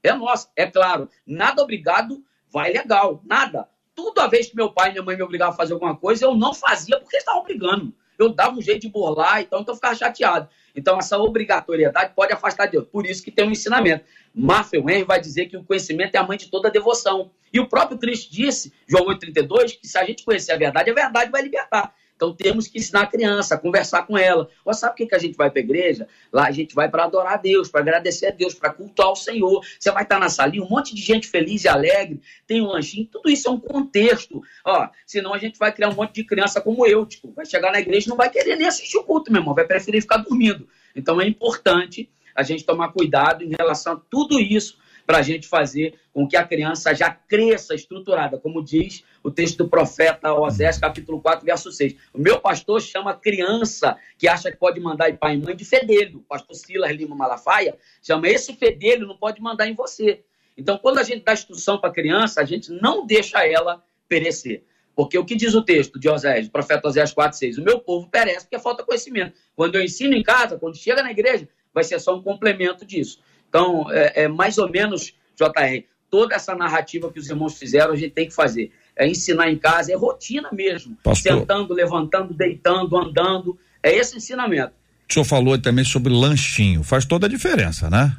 [0.00, 0.48] É nossa.
[0.54, 3.68] É claro, nada obrigado vai legal, nada.
[3.96, 6.36] Toda vez que meu pai e minha mãe me obrigavam a fazer alguma coisa, eu
[6.36, 7.92] não fazia porque eles estavam obrigando.
[8.16, 10.48] Eu dava um jeito de burlar, então, então eu ficava chateado.
[10.74, 12.86] Então, essa obrigatoriedade pode afastar Deus.
[12.86, 14.04] Por isso que tem um ensinamento.
[14.34, 17.30] Marfel Henry vai dizer que o conhecimento é a mãe de toda devoção.
[17.52, 20.94] E o próprio Cristo disse, João 8,32, que se a gente conhecer a verdade, a
[20.94, 21.94] verdade vai libertar.
[22.16, 24.48] Então temos que ensinar a criança, conversar com ela.
[24.64, 26.06] Ó, sabe por que, que a gente vai para a igreja?
[26.32, 29.16] Lá a gente vai para adorar a Deus, para agradecer a Deus, para cultuar o
[29.16, 29.64] Senhor.
[29.78, 33.06] Você vai estar na salinha, um monte de gente feliz e alegre, tem um lanchinho,
[33.10, 34.40] tudo isso é um contexto.
[34.64, 37.72] Ó, senão a gente vai criar um monte de criança como eu, tipo, vai chegar
[37.72, 40.18] na igreja e não vai querer nem assistir o culto, meu irmão, vai preferir ficar
[40.18, 40.68] dormindo.
[40.94, 45.46] Então é importante a gente tomar cuidado em relação a tudo isso para a gente
[45.46, 50.78] fazer com que a criança já cresça estruturada, como diz o texto do profeta Osés,
[50.78, 51.96] capítulo 4, verso 6.
[52.12, 55.64] O meu pastor chama criança que acha que pode mandar em pai e mãe de
[55.64, 56.18] fedelho.
[56.18, 60.22] O pastor Silas Lima Malafaia chama esse fedelho, não pode mandar em você.
[60.56, 64.64] Então, quando a gente dá instrução para a criança, a gente não deixa ela perecer.
[64.94, 67.58] Porque o que diz o texto de Osés, profeta Osés 4, 6?
[67.58, 69.34] O meu povo perece porque falta conhecimento.
[69.56, 73.20] Quando eu ensino em casa, quando chega na igreja, vai ser só um complemento disso.
[73.52, 77.96] Então, é, é mais ou menos, JR, toda essa narrativa que os irmãos fizeram, a
[77.96, 78.72] gente tem que fazer.
[78.96, 80.96] É ensinar em casa, é rotina mesmo.
[81.02, 81.40] Pastor.
[81.40, 83.58] Sentando, levantando, deitando, andando.
[83.82, 84.72] É esse ensinamento.
[85.08, 86.82] O senhor falou também sobre lanchinho.
[86.82, 88.16] Faz toda a diferença, né?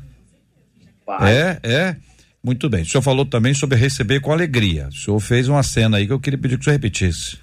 [1.03, 1.35] Vai.
[1.35, 1.95] É, é.
[2.43, 2.83] Muito bem.
[2.83, 4.89] O senhor falou também sobre receber com alegria.
[4.89, 7.39] O senhor fez uma cena aí que eu queria pedir que o senhor repetisse.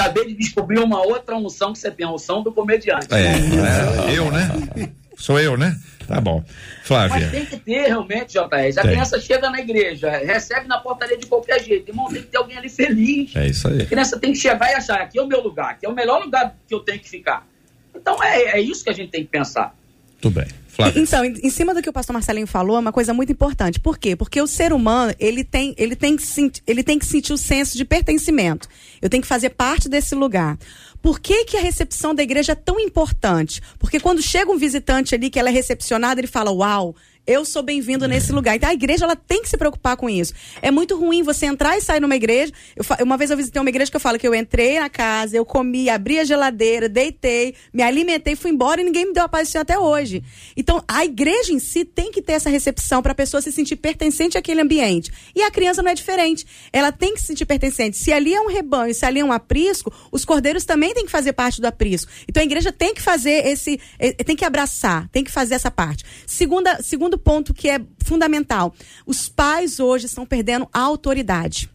[0.00, 3.06] acabei de descobrir uma outra unção que você tem, a unção do comediante.
[3.10, 4.48] É, é, eu, né?
[5.16, 5.78] Sou eu, né?
[6.08, 6.42] Tá bom.
[6.42, 7.30] Mas Flávia.
[7.30, 8.44] tem que ter realmente, JR.
[8.44, 8.72] A Tem.
[8.72, 11.90] criança chega na igreja, recebe na portaria de qualquer jeito.
[11.90, 13.36] Irmão, tem que ter alguém ali feliz.
[13.36, 13.82] É isso aí.
[13.82, 15.94] A criança tem que chegar e achar: aqui é o meu lugar, aqui é o
[15.94, 17.46] melhor lugar que eu tenho que ficar.
[17.94, 19.74] Então é, é isso que a gente tem que pensar.
[20.20, 20.48] Tudo bem.
[20.96, 23.78] Então, em em cima do que o pastor Marcelinho falou, é uma coisa muito importante.
[23.78, 24.16] Por quê?
[24.16, 27.38] Porque o ser humano, ele tem, ele tem, que, senti- ele tem que sentir o
[27.38, 28.66] senso de pertencimento.
[29.02, 30.56] Eu tenho que fazer parte desse lugar.
[31.02, 33.60] Por que, que a recepção da igreja é tão importante?
[33.78, 36.94] Porque quando chega um visitante ali que ela é recepcionada, ele fala, uau,
[37.30, 38.56] eu sou bem-vindo nesse lugar.
[38.56, 40.34] Então a igreja ela tem que se preocupar com isso.
[40.60, 42.52] É muito ruim você entrar e sair numa igreja.
[42.74, 45.36] Eu uma vez eu visitei uma igreja que eu falo que eu entrei na casa,
[45.36, 49.28] eu comi, abri a geladeira, deitei, me alimentei, fui embora e ninguém me deu a
[49.28, 50.22] paz do até hoje.
[50.56, 53.76] Então a igreja em si tem que ter essa recepção para a pessoa se sentir
[53.76, 55.12] pertencente àquele ambiente.
[55.34, 56.44] E a criança não é diferente.
[56.72, 57.96] Ela tem que se sentir pertencente.
[57.96, 61.10] Se ali é um rebanho, se ali é um aprisco, os cordeiros também têm que
[61.10, 62.10] fazer parte do aprisco.
[62.28, 63.78] Então, a igreja tem que fazer esse,
[64.24, 66.04] tem que abraçar, tem que fazer essa parte.
[66.26, 68.74] Segunda, segundo ponto que é fundamental:
[69.06, 71.70] os pais hoje estão perdendo a autoridade.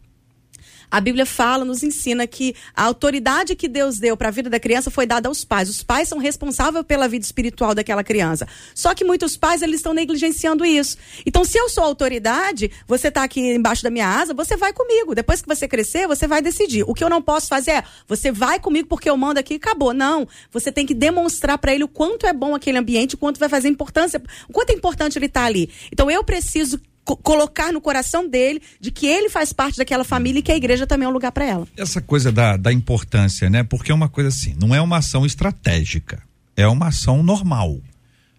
[0.90, 4.60] A Bíblia fala, nos ensina que a autoridade que Deus deu para a vida da
[4.60, 5.68] criança foi dada aos pais.
[5.68, 8.46] Os pais são responsáveis pela vida espiritual daquela criança.
[8.74, 10.96] Só que muitos pais eles estão negligenciando isso.
[11.24, 15.14] Então, se eu sou autoridade, você está aqui embaixo da minha asa, você vai comigo.
[15.14, 16.84] Depois que você crescer, você vai decidir.
[16.86, 19.56] O que eu não posso fazer é, você vai comigo porque eu mando aqui e
[19.56, 19.92] acabou.
[19.92, 20.26] Não.
[20.52, 23.48] Você tem que demonstrar para ele o quanto é bom aquele ambiente, o quanto vai
[23.48, 25.70] fazer importância, o quanto é importante ele estar tá ali.
[25.92, 26.80] Então, eu preciso
[27.14, 30.86] colocar no coração dele de que ele faz parte daquela família e que a igreja
[30.86, 31.68] também é um lugar para ela.
[31.76, 33.62] Essa coisa da, da importância, né?
[33.62, 36.22] Porque é uma coisa assim, não é uma ação estratégica,
[36.56, 37.78] é uma ação normal.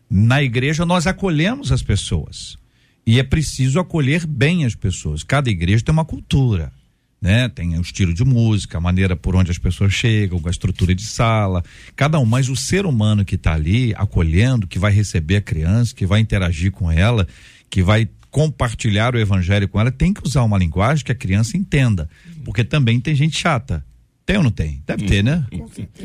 [0.09, 2.57] Na igreja nós acolhemos as pessoas
[3.05, 5.23] e é preciso acolher bem as pessoas.
[5.23, 6.73] Cada igreja tem uma cultura,
[7.21, 7.47] né?
[7.49, 11.03] Tem o estilo de música, a maneira por onde as pessoas chegam, a estrutura de
[11.03, 11.63] sala,
[11.95, 12.25] cada um.
[12.25, 16.19] Mas o ser humano que está ali acolhendo, que vai receber a criança, que vai
[16.19, 17.27] interagir com ela,
[17.69, 21.57] que vai compartilhar o evangelho com ela, tem que usar uma linguagem que a criança
[21.57, 22.07] entenda.
[22.45, 23.83] Porque também tem gente chata.
[24.27, 24.83] Tem ou não tem?
[24.85, 25.45] Deve ter, né?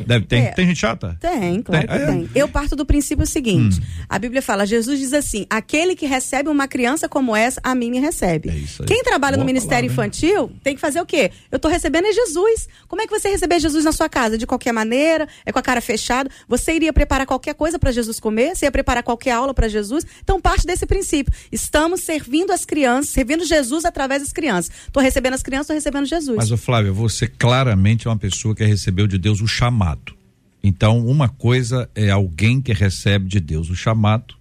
[0.07, 0.37] Deve ter.
[0.37, 1.19] É, tem gente chata?
[1.21, 1.99] Tem, claro tem.
[1.99, 2.31] que tem.
[2.37, 4.05] Eu parto do princípio seguinte: hum.
[4.09, 7.91] a Bíblia fala, Jesus diz assim: aquele que recebe uma criança como essa, a mim
[7.91, 8.49] me recebe.
[8.49, 8.87] É isso aí.
[8.87, 10.61] Quem trabalha Boa no Ministério palavra, Infantil hein?
[10.63, 11.33] tem que fazer o quê?
[11.51, 12.69] Eu estou recebendo é Jesus.
[12.87, 14.39] Como é que você receber Jesus na sua casa?
[14.39, 15.27] De qualquer maneira?
[15.45, 16.31] É com a cara fechada?
[16.47, 18.55] Você iria preparar qualquer coisa para Jesus comer?
[18.55, 20.07] Você ia preparar qualquer aula para Jesus?
[20.23, 21.35] Então, parte desse princípio.
[21.51, 24.73] Estamos servindo as crianças, servindo Jesus através das crianças.
[24.87, 26.37] Estou recebendo as crianças, estou recebendo Jesus.
[26.37, 30.15] Mas, o Flávio, você claramente é uma pessoa que recebeu de Deus o chamado.
[30.63, 34.35] Então, uma coisa é alguém que recebe de Deus o chamado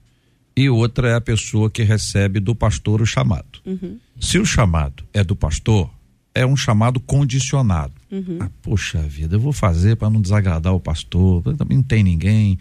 [0.55, 3.59] e outra é a pessoa que recebe do pastor o chamado.
[3.65, 3.97] Uhum.
[4.19, 5.89] Se o chamado é do pastor,
[6.35, 7.93] é um chamado condicionado.
[8.11, 8.37] Uhum.
[8.39, 12.59] Ah, poxa vida, eu vou fazer para não desagradar o pastor, também não tem ninguém.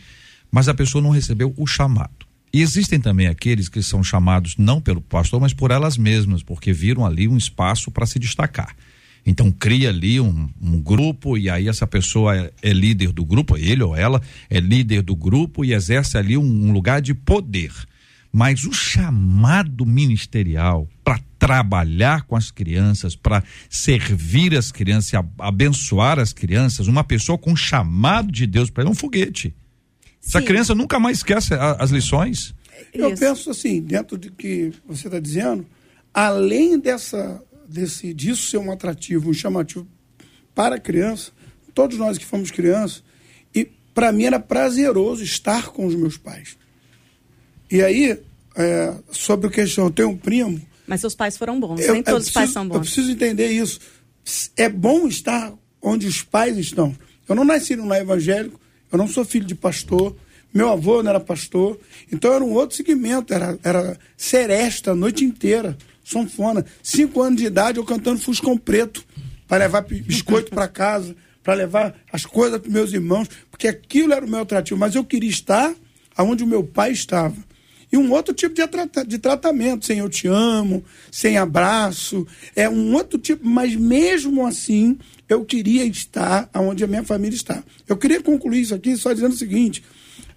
[0.51, 2.27] Mas a pessoa não recebeu o chamado.
[2.53, 6.73] E existem também aqueles que são chamados não pelo pastor, mas por elas mesmas, porque
[6.73, 8.75] viram ali um espaço para se destacar.
[9.25, 13.57] Então cria ali um, um, grupo e aí essa pessoa é, é, líder do grupo,
[13.57, 17.73] ele ou ela é líder do grupo e exerce ali um, um lugar de poder.
[18.33, 26.33] Mas o chamado ministerial para trabalhar com as crianças, para servir as crianças, abençoar as
[26.33, 29.55] crianças, uma pessoa com chamado de Deus para ele é um foguete.
[30.21, 30.29] Sim.
[30.29, 32.55] Essa criança nunca mais esquece a, as lições.
[32.93, 33.21] Eu Isso.
[33.21, 35.67] penso assim, dentro de que você está dizendo,
[36.13, 39.87] além dessa desse, disso ser um atrativo, um chamativo
[40.55, 41.31] para a criança,
[41.73, 43.03] todos nós que fomos crianças,
[43.55, 46.59] e para mim era prazeroso estar com os meus pais.
[47.71, 48.19] E aí,
[48.57, 50.61] é, sobre o questão, eu tenho um primo.
[50.87, 52.75] Mas seus pais foram bons, eu, nem todos preciso, os pais são bons.
[52.75, 53.79] Eu preciso entender isso.
[54.57, 56.95] É bom estar onde os pais estão.
[57.29, 60.17] Eu não nasci no lar evangélico, eu não sou filho de pastor,
[60.53, 61.79] meu avô não era pastor,
[62.13, 65.79] então era um outro segmento, era, era seresta a noite inteira
[66.11, 66.65] sanfona.
[66.83, 69.05] Cinco anos de idade eu cantando Fuscão Preto
[69.47, 74.25] para levar biscoito para casa, para levar as coisas para meus irmãos, porque aquilo era
[74.25, 74.79] o meu atrativo.
[74.79, 75.75] Mas eu queria estar
[76.17, 77.37] aonde o meu pai estava.
[77.93, 78.63] E um outro tipo de,
[79.07, 84.97] de tratamento, sem eu te amo, sem abraço, é um outro tipo, mas mesmo assim
[85.29, 87.65] eu queria estar aonde a minha família está.
[87.89, 89.83] Eu queria concluir isso aqui só dizendo o seguinte: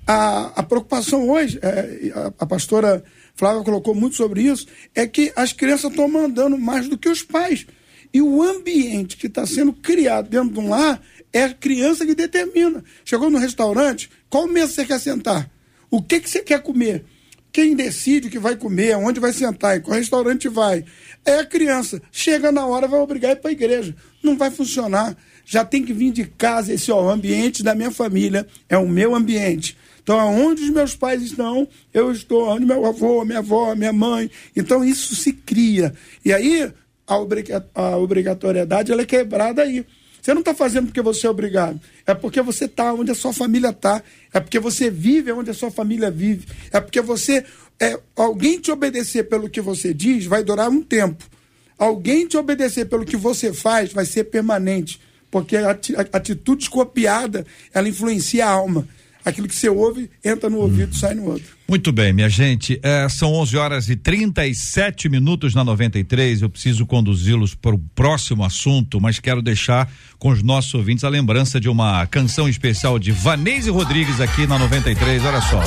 [0.08, 3.04] a, a preocupação hoje, é, a, a pastora
[3.36, 7.24] Flávia colocou muito sobre isso, é que as crianças estão mandando mais do que os
[7.24, 7.65] pais.
[8.13, 12.13] E o ambiente que está sendo criado dentro de um lar é a criança que
[12.13, 12.84] determina.
[13.04, 15.50] Chegou no restaurante, qual mesa você quer sentar?
[15.89, 17.04] O que, que você quer comer?
[17.52, 20.84] Quem decide o que vai comer, onde vai sentar, em qual restaurante vai,
[21.24, 22.02] é a criança.
[22.12, 23.96] Chega na hora, vai obrigar a ir para a igreja.
[24.24, 25.15] Não vai funcionar.
[25.46, 26.74] Já tem que vir de casa.
[26.74, 29.78] Esse ó, o ambiente da minha família é o meu ambiente.
[30.04, 34.30] Então, aonde os meus pais estão, eu estou, onde meu avô, minha avó, minha mãe.
[34.56, 35.94] Então, isso se cria.
[36.26, 36.72] E aí,
[37.08, 39.86] a, obriga a obrigatoriedade ela é quebrada aí.
[40.22, 41.80] Você não está fazendo porque você é obrigado.
[42.06, 44.04] É porque você está onde a sua família está.
[44.34, 46.48] É porque você vive onde a sua família vive.
[46.72, 47.46] É porque você.
[47.80, 51.26] É, alguém te obedecer pelo que você diz vai durar um tempo.
[51.78, 55.00] Alguém te obedecer pelo que você faz vai ser permanente.
[55.30, 55.72] Porque a
[56.13, 58.88] atitude copiada ela influencia a alma
[59.26, 60.98] aquilo que você ouve entra no ouvido, hum.
[60.98, 61.46] sai no outro.
[61.68, 62.80] Muito bem, minha gente.
[62.84, 66.42] É, são 11 horas e 37 minutos na 93.
[66.42, 71.10] Eu preciso conduzi-los para o próximo assunto, mas quero deixar com os nossos ouvintes a
[71.10, 75.24] lembrança de uma canção especial de Vanese Rodrigues aqui na 93.
[75.26, 75.63] Olha só.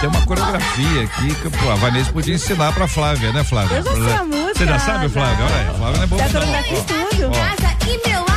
[0.00, 3.78] Tem uma coreografia aqui que pô, a Vanessa podia ensinar para Flávia, né, Flávia?
[3.78, 4.54] Eu já sei a música.
[4.54, 5.44] Você já sabe, Flávia?
[5.44, 6.22] Olha aí, Flávia não é boa.
[6.22, 8.35] Já tô ó, ó, ó casa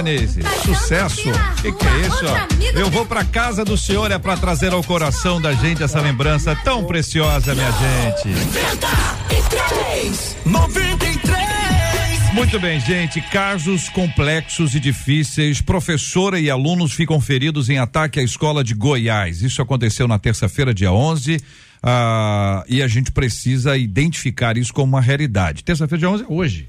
[0.00, 0.42] Que isso, hein, vou.
[0.42, 0.42] Vanese?
[0.64, 1.22] Sucesso!
[1.60, 2.24] Que que é isso?
[2.78, 6.56] Eu vou pra casa do senhor é pra trazer ao coração da gente essa lembrança
[6.64, 8.28] tão preciosa, minha gente.
[10.44, 12.32] 93.
[12.32, 13.20] Muito bem, gente.
[13.20, 15.60] Casos complexos e difíceis.
[15.60, 19.42] Professora e alunos ficam feridos em ataque à escola de Goiás.
[19.42, 21.38] Isso aconteceu na terça-feira, dia 11.
[21.82, 25.62] ah, e a gente precisa identificar isso como uma realidade.
[25.62, 26.68] Terça-feira, dia 11 é hoje.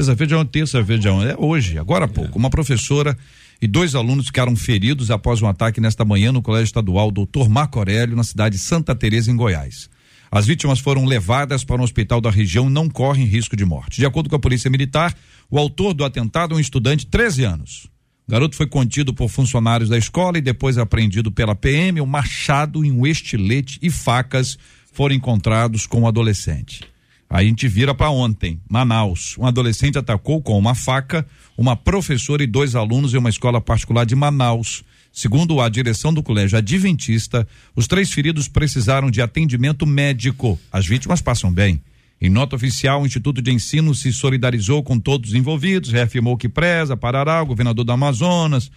[0.00, 2.38] Terça-feira, dia 11, terça-feira, dia 11 é hoje, agora há pouco.
[2.38, 3.14] Uma professora
[3.60, 7.50] e dois alunos ficaram feridos após um ataque nesta manhã no Colégio Estadual Dr.
[7.50, 9.90] Marco Aurélio, na cidade de Santa Teresa, em Goiás.
[10.30, 13.98] As vítimas foram levadas para um hospital da região e não correm risco de morte.
[13.98, 15.14] De acordo com a Polícia Militar,
[15.50, 17.86] o autor do atentado é um estudante de 13 anos.
[18.26, 22.00] O garoto foi contido por funcionários da escola e depois apreendido pela PM.
[22.00, 24.56] Um machado e um estilete e facas
[24.94, 26.88] foram encontrados com o adolescente.
[27.30, 29.36] Aí a gente vira para ontem, Manaus.
[29.38, 31.24] Um adolescente atacou com uma faca
[31.56, 34.82] uma professora e dois alunos em uma escola particular de Manaus.
[35.12, 40.58] Segundo a direção do colégio Adventista, os três feridos precisaram de atendimento médico.
[40.72, 41.80] As vítimas passam bem.
[42.20, 46.48] Em nota oficial, o Instituto de Ensino se solidarizou com todos os envolvidos, reafirmou que
[46.48, 48.70] preza, parará, o governador do Amazonas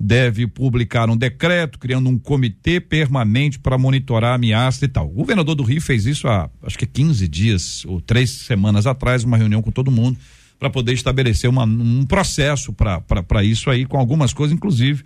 [0.00, 5.06] deve publicar um decreto criando um comitê permanente para monitorar a ameaça e tal.
[5.08, 9.24] O governador do Rio fez isso há acho que 15 dias ou três semanas atrás,
[9.24, 10.16] uma reunião com todo mundo
[10.58, 15.02] para poder estabelecer uma, um processo para isso aí, com algumas coisas, inclusive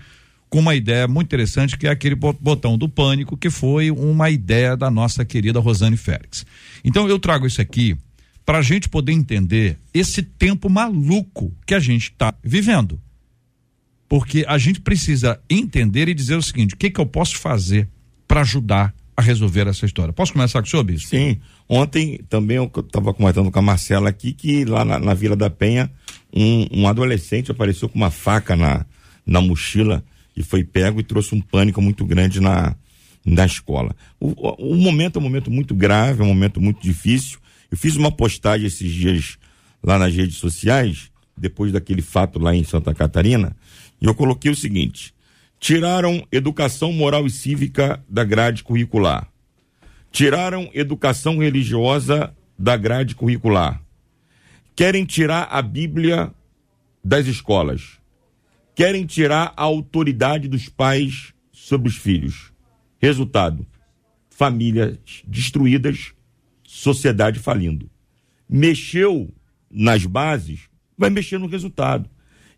[0.49, 4.29] com uma ideia muito interessante que é aquele bo- botão do pânico, que foi uma
[4.29, 6.45] ideia da nossa querida Rosane Félix.
[6.85, 7.97] Então eu trago isso aqui
[8.45, 13.01] para a gente poder entender esse tempo maluco que a gente está vivendo.
[14.13, 17.89] Porque a gente precisa entender e dizer o seguinte: o que, que eu posso fazer
[18.29, 20.13] para ajudar a resolver essa história?
[20.13, 21.09] Posso começar com o senhor, Bispo?
[21.09, 21.41] Sim.
[21.67, 25.49] Ontem também eu estava comentando com a Marcela aqui que lá na, na Vila da
[25.49, 25.91] Penha,
[26.31, 28.85] um, um adolescente apareceu com uma faca na,
[29.25, 30.05] na mochila
[30.37, 32.77] e foi pego e trouxe um pânico muito grande na,
[33.25, 33.97] na escola.
[34.21, 37.39] O, o, o momento é um momento muito grave, é um momento muito difícil.
[37.71, 39.39] Eu fiz uma postagem esses dias
[39.83, 43.57] lá nas redes sociais, depois daquele fato lá em Santa Catarina,
[44.03, 45.15] e eu coloquei o seguinte:
[45.59, 49.33] tiraram educação moral e cívica da grade curricular
[50.13, 53.83] tiraram educação religiosa da grade curricular.
[54.77, 56.33] Querem tirar a Bíblia
[57.03, 57.99] das escolas.
[58.75, 62.53] Querem tirar a autoridade dos pais sobre os filhos.
[63.01, 63.67] Resultado:
[64.29, 66.13] famílias destruídas,
[66.63, 67.91] sociedade falindo.
[68.49, 69.33] Mexeu
[69.71, 72.09] nas bases, vai mexer no resultado.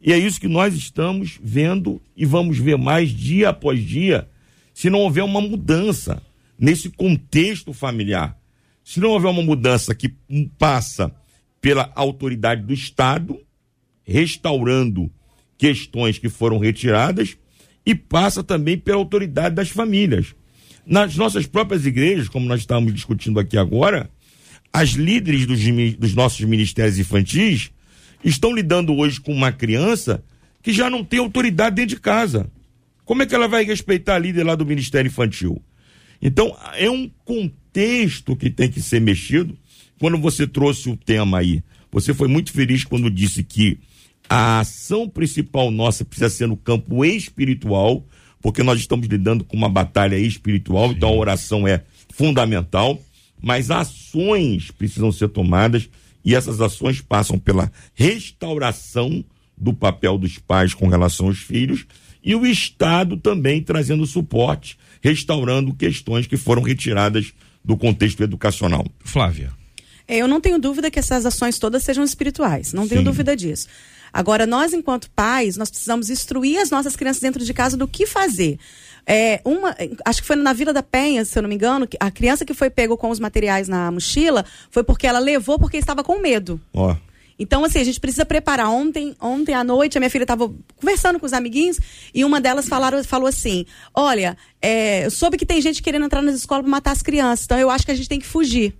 [0.04, 4.28] E é isso que nós estamos vendo e vamos ver mais dia após dia,
[4.74, 6.22] se não houver uma mudança
[6.58, 8.38] nesse contexto familiar.
[8.84, 10.14] Se não houver uma mudança que
[10.58, 11.10] passa
[11.58, 13.40] pela autoridade do Estado,
[14.04, 15.10] restaurando
[15.56, 17.38] questões que foram retiradas,
[17.86, 20.34] e passa também pela autoridade das famílias.
[20.84, 24.10] Nas nossas próprias igrejas, como nós estamos discutindo aqui agora,
[24.70, 25.60] as líderes dos,
[25.96, 27.70] dos nossos ministérios infantis
[28.24, 30.24] estão lidando hoje com uma criança
[30.62, 32.50] que já não tem autoridade dentro de casa.
[33.04, 35.60] Como é que ela vai respeitar a líder lá do Ministério Infantil?
[36.22, 39.56] Então, é um contexto que tem que ser mexido.
[39.98, 41.62] Quando você trouxe o tema aí,
[41.92, 43.78] você foi muito feliz quando disse que
[44.28, 48.06] a ação principal nossa precisa ser no campo espiritual,
[48.40, 53.00] porque nós estamos lidando com uma batalha espiritual, então a oração é fundamental,
[53.40, 55.88] mas ações precisam ser tomadas
[56.24, 59.24] e essas ações passam pela restauração
[59.56, 61.86] do papel dos pais com relação aos filhos
[62.22, 68.86] e o Estado também trazendo suporte, restaurando questões que foram retiradas do contexto educacional.
[69.04, 69.52] Flávia.
[70.08, 73.04] É, Eu não tenho dúvida que essas ações todas sejam espirituais, não tenho Sim.
[73.06, 73.68] dúvida disso.
[74.12, 78.06] Agora, nós, enquanto pais, nós precisamos instruir as nossas crianças dentro de casa do que
[78.06, 78.58] fazer.
[79.06, 82.10] É, uma, acho que foi na Vila da Penha, se eu não me engano, a
[82.10, 86.02] criança que foi pego com os materiais na mochila foi porque ela levou porque estava
[86.02, 86.60] com medo.
[86.72, 86.96] Ó,
[87.38, 88.70] Então, assim, a gente precisa preparar.
[88.70, 91.78] Ontem, ontem à noite, a minha filha estava conversando com os amiguinhos
[92.14, 96.22] e uma delas falaram, falou assim: Olha, é, eu soube que tem gente querendo entrar
[96.22, 98.74] nas escolas para matar as crianças, então eu acho que a gente tem que fugir.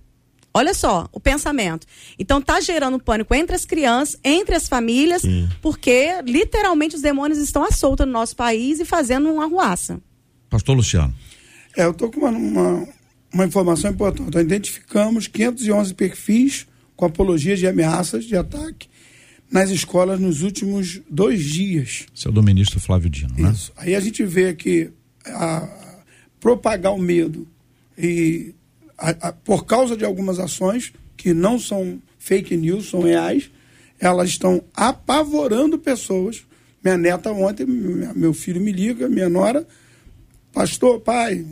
[0.53, 1.85] Olha só o pensamento.
[2.17, 5.21] Então tá gerando pânico entre as crianças, entre as famílias,
[5.61, 9.99] porque literalmente os demônios estão à solta no nosso país e fazendo uma arruaça.
[10.55, 11.13] Pastor Luciano.
[11.75, 12.87] É, eu estou com uma, uma,
[13.33, 14.33] uma informação importante.
[14.33, 18.87] Nós identificamos 511 perfis com apologia de ameaças de ataque
[19.51, 22.05] nas escolas nos últimos dois dias.
[22.15, 23.51] Esse é do ministro Flávio Dino, né?
[23.51, 23.73] Isso.
[23.75, 24.91] Aí a gente vê que
[25.25, 25.67] a-
[26.39, 27.45] propagar o medo
[27.97, 28.53] e
[28.97, 33.51] a- a- por causa de algumas ações que não são fake news, são reais,
[33.99, 36.43] elas estão apavorando pessoas.
[36.81, 39.67] Minha neta ontem, meu filho me liga, minha nora,
[40.55, 41.45] pastor, pai,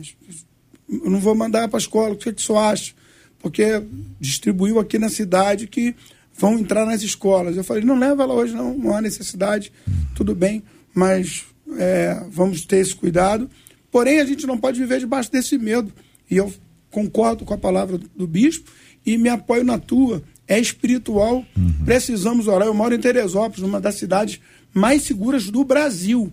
[0.88, 2.94] eu não vou mandar para a escola, o que, que o senhor acha?
[3.38, 3.82] Porque
[4.18, 5.94] distribuiu aqui na cidade que
[6.32, 7.54] vão entrar nas escolas.
[7.54, 9.70] Eu falei, não leva ela hoje, não, não há necessidade,
[10.14, 10.62] tudo bem,
[10.94, 11.44] mas
[11.76, 13.48] é, vamos ter esse cuidado.
[13.92, 15.92] Porém, a gente não pode viver debaixo desse medo.
[16.30, 16.52] E eu
[16.90, 18.72] concordo com a palavra do bispo
[19.04, 20.22] e me apoio na tua.
[20.48, 21.44] É espiritual.
[21.84, 22.66] Precisamos orar.
[22.66, 24.40] Eu moro em Teresópolis, uma das cidades
[24.72, 26.32] mais seguras do Brasil.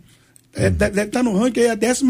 [0.53, 2.03] É, deve, estar no ranking aí, a 14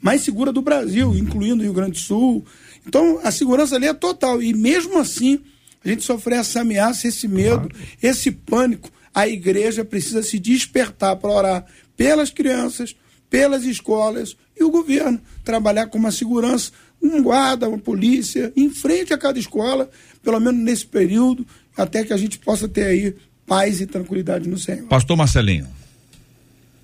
[0.00, 2.44] mais segura do Brasil, incluindo o Rio Grande do Sul.
[2.86, 4.40] Então, a segurança ali é total.
[4.40, 5.40] E mesmo assim,
[5.84, 7.68] a gente sofre essa ameaça, esse medo,
[8.02, 8.90] esse pânico.
[9.14, 11.66] A igreja precisa se despertar para orar
[11.96, 12.94] pelas crianças,
[13.28, 16.72] pelas escolas e o governo trabalhar com uma segurança,
[17.02, 19.90] um guarda, uma polícia, em frente a cada escola,
[20.22, 23.14] pelo menos nesse período, até que a gente possa ter aí
[23.46, 24.86] paz e tranquilidade no Senhor.
[24.88, 25.66] Pastor Marcelinho.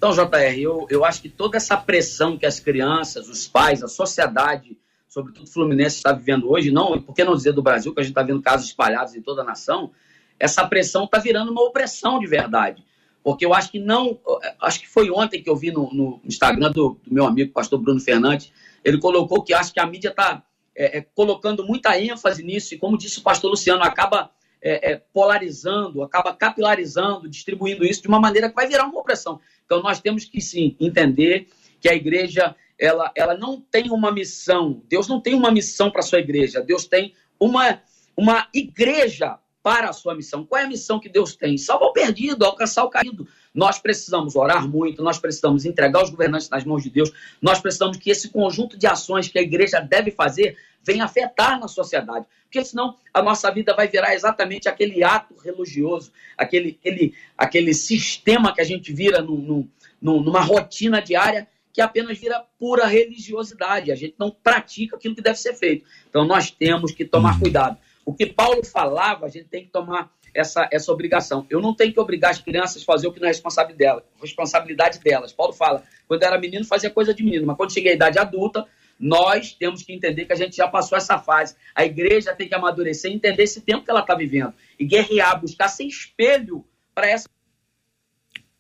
[0.05, 3.89] Então, JR, eu, eu acho que toda essa pressão que as crianças, os pais, a
[3.89, 4.77] sociedade,
[5.09, 8.11] sobretudo Fluminense, está vivendo hoje, não, por que não dizer do Brasil, que a gente
[8.11, 9.93] está vendo casos espalhados em toda a nação,
[10.39, 12.85] essa pressão está virando uma opressão de verdade.
[13.23, 14.21] Porque eu acho que não.
[14.61, 17.81] Acho que foi ontem que eu vi no, no Instagram do, do meu amigo, pastor
[17.81, 18.53] Bruno Fernandes,
[18.85, 20.43] ele colocou que acho que a mídia está
[20.77, 24.31] é, é, colocando muita ênfase nisso, e como disse o pastor Luciano, acaba
[24.65, 29.39] é, é, polarizando, acaba capilarizando, distribuindo isso de uma maneira que vai virar uma opressão.
[29.67, 31.49] Então nós temos que sim entender
[31.79, 34.83] que a igreja ela, ela não tem uma missão.
[34.89, 36.63] Deus não tem uma missão para sua igreja.
[36.63, 37.83] Deus tem uma,
[38.17, 40.45] uma igreja para a sua missão.
[40.45, 41.57] Qual é a missão que Deus tem?
[41.57, 43.29] Salvar o perdido, alcançar o caído.
[43.55, 47.97] Nós precisamos orar muito, nós precisamos entregar os governantes nas mãos de Deus, nós precisamos
[47.97, 52.27] que esse conjunto de ações que a igreja deve fazer venha afetar na sociedade.
[52.45, 58.55] Porque senão a nossa vida vai virar exatamente aquele ato religioso, aquele, aquele, aquele sistema
[58.55, 59.69] que a gente vira no, no,
[60.01, 63.91] no, numa rotina diária que apenas vira pura religiosidade.
[63.91, 65.85] A gente não pratica aquilo que deve ser feito.
[66.09, 67.77] Então nós temos que tomar cuidado.
[68.05, 71.47] O que Paulo falava, a gente tem que tomar essa, essa obrigação.
[71.49, 74.05] Eu não tenho que obrigar as crianças a fazer o que não é responsabilidade delas.
[74.21, 75.33] Responsabilidade delas.
[75.33, 78.67] Paulo fala, quando era menino fazia coisa de menino, mas quando cheguei à idade adulta,
[78.99, 81.55] nós temos que entender que a gente já passou essa fase.
[81.75, 84.55] A igreja tem que amadurecer e entender esse tempo que ela está vivendo.
[84.79, 86.65] E guerrear, buscar ser espelho
[86.95, 87.29] para essa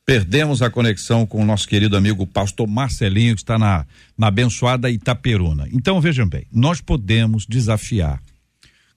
[0.06, 3.86] Perdemos a conexão com o nosso querido amigo pastor Marcelinho, que está na,
[4.18, 5.66] na abençoada Itaperuna.
[5.72, 8.20] Então, vejam bem, nós podemos desafiar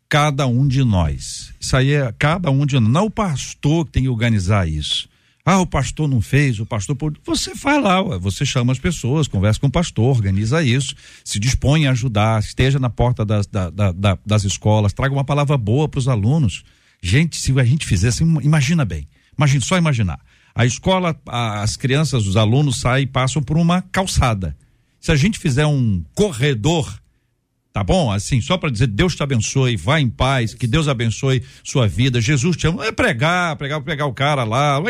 [0.09, 1.53] cada um de nós.
[1.59, 2.91] Isso aí é cada um de nós.
[2.91, 5.07] Não é o pastor que tem que organizar isso.
[5.49, 6.97] Ah, o pastor não fez, o pastor.
[7.25, 10.93] Você vai lá, você chama as pessoas, conversa com o pastor, organiza isso,
[11.23, 15.23] se dispõe a ajudar, esteja na porta das, da- da- da- das escolas, traga uma
[15.23, 16.65] palavra boa para os alunos.
[17.01, 20.19] Gente, se a gente fizesse, im- imagina bem, imagina, só imaginar.
[20.53, 24.53] A escola, as crianças, os alunos saem e passam por uma calçada.
[24.99, 26.93] Se a gente fizer um corredor
[27.77, 28.11] Tá bom?
[28.11, 32.19] Assim, só para dizer, Deus te abençoe, vá em paz, que Deus abençoe sua vida,
[32.19, 32.83] Jesus te ama.
[32.83, 34.81] É pregar, pregar, pregar o cara lá,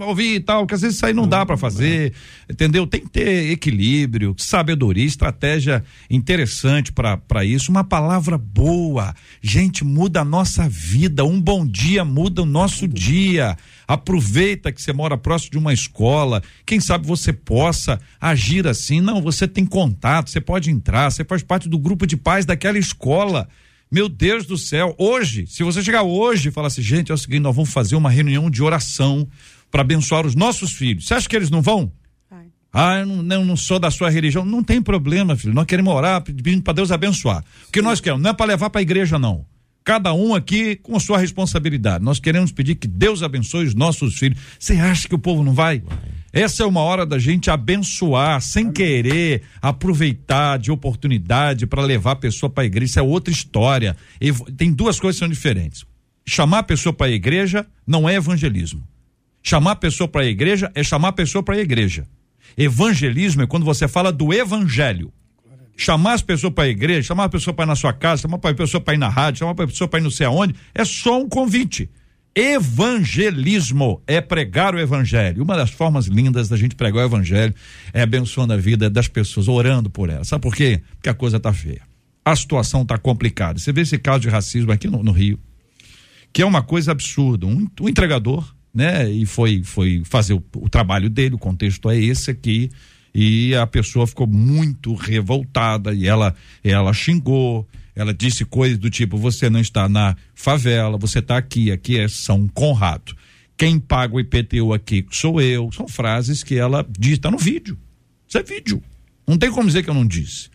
[0.00, 2.12] ouvir e tal, que às vezes isso aí não dá para fazer,
[2.50, 2.84] entendeu?
[2.84, 9.14] Tem que ter equilíbrio, sabedoria, estratégia interessante para isso, uma palavra boa.
[9.40, 13.56] Gente, muda a nossa vida, um bom dia muda o nosso dia.
[13.86, 19.00] Aproveita que você mora próximo de uma escola, quem sabe você possa agir assim.
[19.00, 22.78] Não, você tem contato, você pode entrar, você faz parte do grupo de pais daquela
[22.78, 23.48] escola.
[23.90, 27.18] Meu Deus do céu, hoje, se você chegar hoje e falar assim, gente, é o
[27.18, 29.28] seguinte, nós vamos fazer uma reunião de oração
[29.70, 31.06] para abençoar os nossos filhos.
[31.06, 31.92] Você acha que eles não vão?
[32.30, 32.46] Vai.
[32.72, 34.44] Ah, eu não, eu não sou da sua religião.
[34.44, 35.52] Não tem problema, filho.
[35.52, 37.44] Nós queremos orar, pedindo para Deus abençoar.
[37.68, 39.44] O que nós queremos não é para levar para a igreja, não.
[39.84, 42.04] Cada um aqui com a sua responsabilidade.
[42.04, 44.38] Nós queremos pedir que Deus abençoe os nossos filhos.
[44.58, 45.82] Você acha que o povo não vai?
[46.32, 52.16] Essa é uma hora da gente abençoar, sem querer aproveitar de oportunidade para levar a
[52.16, 52.92] pessoa para a igreja.
[52.92, 53.96] Isso é outra história.
[54.56, 55.84] Tem duas coisas que são diferentes.
[56.24, 58.86] Chamar a pessoa para a igreja não é evangelismo.
[59.42, 62.06] Chamar a pessoa para a igreja é chamar a pessoa para a igreja.
[62.56, 65.12] Evangelismo é quando você fala do evangelho.
[65.76, 68.38] Chamar as pessoas para a igreja, chamar a pessoa para ir na sua casa, chamar
[68.42, 70.84] a pessoa para ir na rádio, chamar a pessoa para ir não sei aonde, é
[70.84, 71.90] só um convite.
[72.34, 75.42] Evangelismo é pregar o evangelho.
[75.42, 77.54] Uma das formas lindas da gente pregar o evangelho
[77.92, 80.28] é abençoando a vida das pessoas, orando por elas.
[80.28, 80.80] Sabe por quê?
[80.94, 81.82] Porque a coisa tá feia.
[82.24, 83.58] A situação tá complicada.
[83.58, 85.38] Você vê esse caso de racismo aqui no, no Rio,
[86.32, 87.46] que é uma coisa absurda.
[87.46, 91.98] Um, um entregador, né, e foi foi fazer o, o trabalho dele, o contexto é
[91.98, 92.70] esse aqui,
[93.14, 96.34] e a pessoa ficou muito revoltada e ela
[96.64, 101.70] ela xingou, ela disse coisas do tipo: você não está na favela, você está aqui,
[101.70, 103.14] aqui é São Conrado.
[103.56, 105.70] Quem paga o IPTU aqui sou eu.
[105.72, 107.78] São frases que ela diz, está no vídeo.
[108.26, 108.82] Isso é vídeo.
[109.26, 110.50] Não tem como dizer que eu não disse.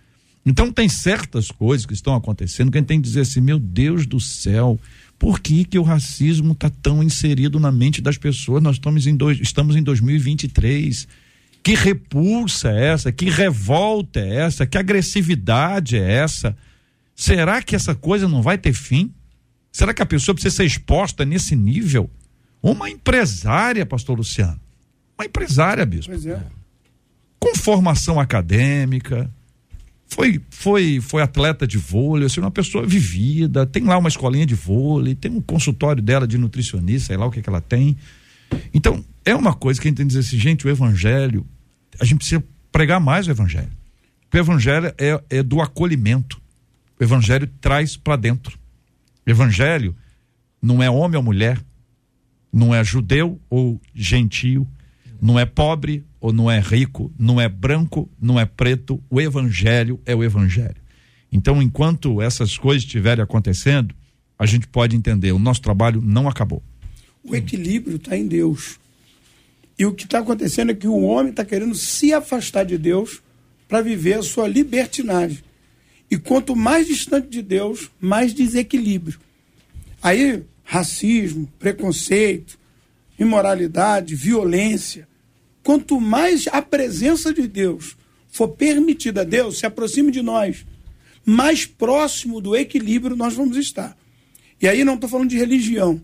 [0.45, 3.59] Então tem certas coisas que estão acontecendo que a gente tem que dizer assim, meu
[3.59, 4.79] Deus do céu,
[5.19, 8.63] por que que o racismo está tão inserido na mente das pessoas?
[8.63, 11.07] Nós estamos em, dois, estamos em 2023.
[11.67, 13.11] Que repulsa é essa?
[13.11, 14.65] Que revolta é essa?
[14.65, 16.55] Que agressividade é essa?
[17.13, 19.13] Será que essa coisa não vai ter fim?
[19.69, 22.09] Será que a pessoa precisa ser exposta nesse nível?
[22.63, 24.57] Uma empresária, pastor Luciano.
[25.19, 26.09] Uma empresária, bispo.
[26.09, 26.41] Pois é.
[27.37, 29.29] Com formação acadêmica,
[30.05, 34.55] foi foi foi atleta de vôlei, assim, uma pessoa vivida, tem lá uma escolinha de
[34.55, 37.97] vôlei, tem um consultório dela de nutricionista, sei lá o que, que ela tem.
[38.73, 41.45] Então, é uma coisa que a gente tem que dizer assim, gente, o evangelho,
[41.99, 43.71] a gente precisa pregar mais o evangelho.
[44.33, 46.41] O evangelho é, é do acolhimento.
[46.99, 48.57] O evangelho traz para dentro.
[49.25, 49.95] O evangelho
[50.61, 51.59] não é homem ou mulher,
[52.51, 54.67] não é judeu ou gentio,
[55.21, 59.01] não é pobre ou não é rico, não é branco, não é preto.
[59.09, 60.81] O evangelho é o evangelho.
[61.31, 63.93] Então, enquanto essas coisas estiverem acontecendo,
[64.39, 66.63] a gente pode entender, o nosso trabalho não acabou.
[67.23, 68.79] O equilíbrio está em Deus.
[69.77, 73.21] E o que está acontecendo é que o homem está querendo se afastar de Deus
[73.67, 75.43] para viver a sua libertinagem.
[76.09, 79.19] E quanto mais distante de Deus, mais desequilíbrio.
[80.01, 82.57] Aí, racismo, preconceito,
[83.19, 85.07] imoralidade, violência.
[85.63, 87.97] Quanto mais a presença de Deus
[88.29, 90.65] for permitida a Deus, se aproxime de nós,
[91.25, 93.97] mais próximo do equilíbrio nós vamos estar.
[94.61, 96.01] E aí não estou falando de religião.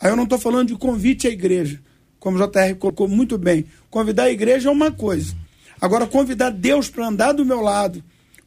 [0.00, 1.80] Aí eu não estou falando de convite à igreja.
[2.22, 3.64] Como o JR colocou muito bem.
[3.90, 5.34] Convidar a igreja é uma coisa.
[5.80, 8.00] Agora, convidar Deus para andar do meu lado,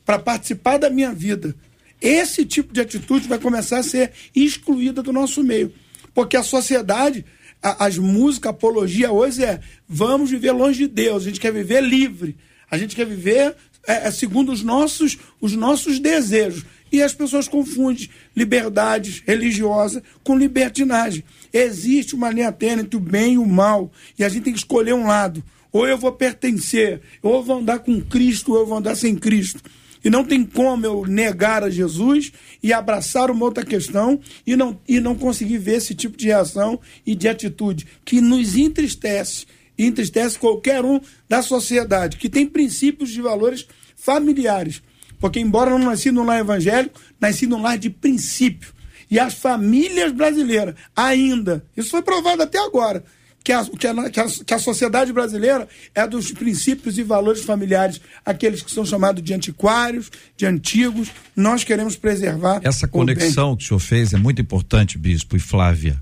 [0.05, 1.53] para participar da minha vida,
[1.99, 5.73] esse tipo de atitude vai começar a ser excluída do nosso meio.
[6.13, 7.25] Porque a sociedade,
[7.61, 9.59] a- as músicas, a apologia hoje é
[9.89, 12.37] vamos viver longe de Deus, a gente quer viver livre,
[12.71, 13.57] a gente quer viver
[13.87, 16.65] é, é, segundo os nossos, os nossos desejos.
[16.91, 21.23] E as pessoas confundem liberdade religiosa com libertinagem.
[21.57, 23.89] Existe uma linha tênue entre o bem e o mal,
[24.19, 25.41] e a gente tem que escolher um lado.
[25.71, 29.15] Ou eu vou pertencer, ou eu vou andar com Cristo, ou eu vou andar sem
[29.15, 29.61] Cristo.
[30.03, 34.77] E não tem como eu negar a Jesus e abraçar uma outra questão e não,
[34.85, 39.45] e não conseguir ver esse tipo de reação e de atitude que nos entristece
[39.77, 44.81] entristece qualquer um da sociedade, que tem princípios de valores familiares.
[45.19, 48.74] Porque, embora não nasci num lar evangélico, nasci num lar de princípio.
[49.09, 53.03] E as famílias brasileiras, ainda, isso foi provado até agora,
[53.43, 57.43] que a, que, a, que, a, que a sociedade brasileira é dos princípios e valores
[57.43, 62.59] familiares, aqueles que são chamados de antiquários, de antigos, nós queremos preservar.
[62.63, 63.15] Essa o bem.
[63.15, 66.01] conexão que o senhor fez é muito importante, Bispo e Flávia,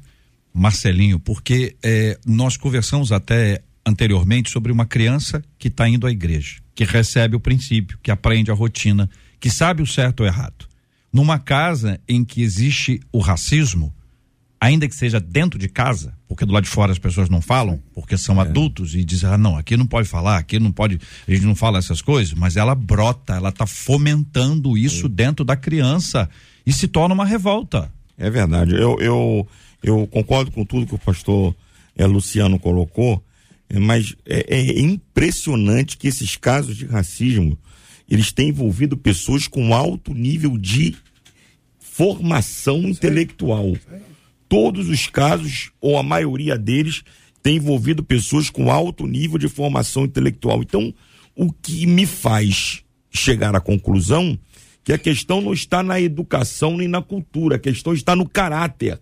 [0.53, 6.61] Marcelinho, porque eh, nós conversamos até anteriormente sobre uma criança que está indo à igreja,
[6.73, 10.65] que recebe o princípio, que aprende a rotina, que sabe o certo ou errado.
[11.13, 13.93] Numa casa em que existe o racismo,
[14.59, 17.79] ainda que seja dentro de casa, porque do lado de fora as pessoas não falam,
[17.93, 21.31] porque são adultos e dizem, ah, não, aqui não pode falar, aqui não pode, a
[21.31, 26.29] gente não fala essas coisas, mas ela brota, ela está fomentando isso dentro da criança
[26.65, 27.91] e se torna uma revolta.
[28.17, 28.73] É verdade.
[28.73, 29.47] Eu, eu,
[29.83, 31.55] eu concordo com tudo que o pastor
[31.95, 33.23] eh, Luciano colocou,
[33.71, 37.57] mas é, é impressionante que esses casos de racismo
[38.09, 40.95] eles têm envolvido pessoas com alto nível de
[41.79, 43.75] formação intelectual.
[44.49, 47.03] Todos os casos, ou a maioria deles,
[47.41, 50.61] tem envolvido pessoas com alto nível de formação intelectual.
[50.61, 50.93] Então,
[51.35, 54.37] o que me faz chegar à conclusão
[54.83, 58.99] que a questão não está na educação nem na cultura, a questão está no caráter.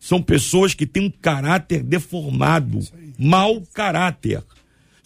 [0.00, 2.80] São pessoas que têm um caráter deformado,
[3.18, 4.42] mau caráter.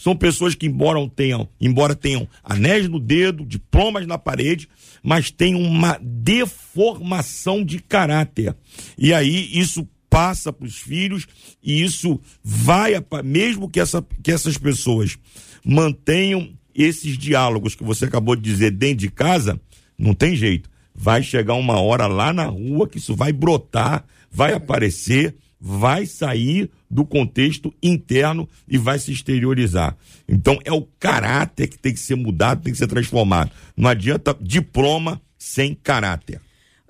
[0.01, 4.66] São pessoas que, embora tenham, embora tenham anéis no dedo, diplomas na parede,
[5.03, 8.57] mas têm uma deformação de caráter.
[8.96, 11.26] E aí isso passa para os filhos
[11.62, 12.92] e isso vai,
[13.22, 15.18] mesmo que, essa, que essas pessoas
[15.62, 19.61] mantenham esses diálogos que você acabou de dizer dentro de casa,
[19.98, 20.70] não tem jeito.
[20.94, 26.70] Vai chegar uma hora lá na rua que isso vai brotar, vai aparecer, vai sair
[26.90, 29.96] do contexto interno e vai se exteriorizar.
[30.28, 33.50] Então é o caráter que tem que ser mudado, tem que ser transformado.
[33.76, 36.40] Não adianta diploma sem caráter.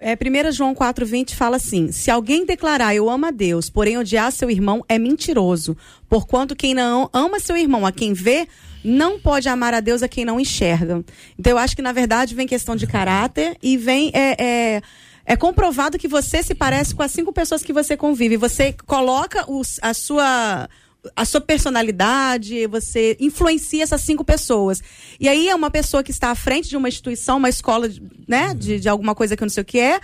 [0.03, 4.33] É, 1 João 4,20 fala assim: Se alguém declarar eu amo a Deus, porém odiar
[4.33, 5.77] seu irmão, é mentiroso.
[6.09, 8.49] Porquanto quem não ama seu irmão, a quem vê,
[8.83, 11.05] não pode amar a Deus a quem não enxerga.
[11.39, 14.11] Então eu acho que, na verdade, vem questão de caráter e vem.
[14.15, 14.83] É, é,
[15.25, 18.37] é comprovado que você se parece com as cinco pessoas que você convive.
[18.37, 20.69] Você coloca os, a sua
[21.17, 24.83] a sua personalidade, você influencia essas cinco pessoas.
[25.19, 27.89] E aí é uma pessoa que está à frente de uma instituição, uma escola,
[28.29, 29.99] né, de, de alguma coisa que eu não sei o que é,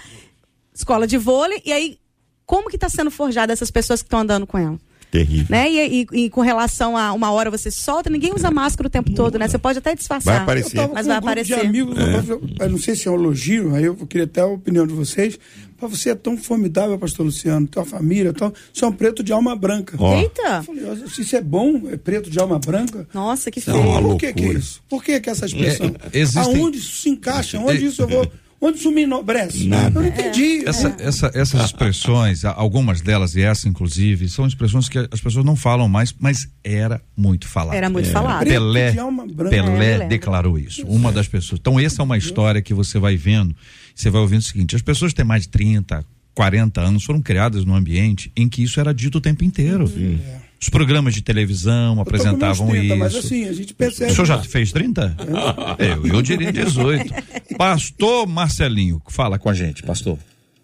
[0.75, 1.99] escola de vôlei, e aí
[2.47, 4.79] como que está sendo forjada essas pessoas que estão andando com ela?
[5.11, 5.47] Terrível.
[5.49, 5.71] Né?
[5.71, 9.13] E, e- e com relação a uma hora você solta, ninguém usa máscara o tempo
[9.15, 9.49] todo, né?
[9.49, 10.35] Você pode até disfarçar.
[10.35, 10.77] Vai aparecer.
[10.93, 11.61] Mas vai um grupo aparecer.
[11.61, 11.97] de amigos,
[12.29, 14.93] eu- eu não sei se é um elogio, aí eu queria até a opinião de
[14.95, 15.39] vocês.
[15.81, 19.31] Mas você é tão formidável, pastor Luciano, tua família, tão, você é um preto de
[19.33, 19.95] alma branca.
[19.99, 20.17] Ó.
[20.19, 20.41] Eita!
[20.59, 23.07] Eu falei, "Ó, se isso é bom, é preto de alma branca.
[23.13, 23.77] Nossa, que é feio.
[24.03, 24.83] Por que, que é isso?
[24.89, 25.95] Por que, que essa expressão?
[26.13, 27.59] É, existem- Aonde isso se encaixa?
[27.59, 28.33] Onde isso eu vou.
[28.61, 29.69] Onde isso me enobrece?
[29.69, 30.65] Eu não entendi.
[30.67, 35.55] Essa- essa- essas expressões, algumas delas, e essa inclusive, são expressões que as pessoas não
[35.55, 37.75] falam mais, mas era muito falado.
[37.77, 38.39] Era muito falado.
[38.41, 38.89] Preto Pelé.
[38.91, 40.09] É, Pelé lembro.
[40.09, 41.61] declarou isso, uma das pessoas.
[41.61, 43.55] Então, essa é uma história que você vai vendo,
[43.95, 46.03] você vai ouvindo o seguinte: as pessoas têm mais de 30,
[46.35, 49.85] 40 anos, foram criadas num ambiente em que isso era dito o tempo inteiro.
[50.67, 52.97] Os programas de televisão apresentavam 30, isso.
[52.97, 54.11] Mas assim, a gente percebe.
[54.11, 55.17] O senhor já fez 30?
[55.79, 57.15] Eu, eu diria 18.
[57.57, 60.19] Pastor Marcelinho, fala com a gente, pastor.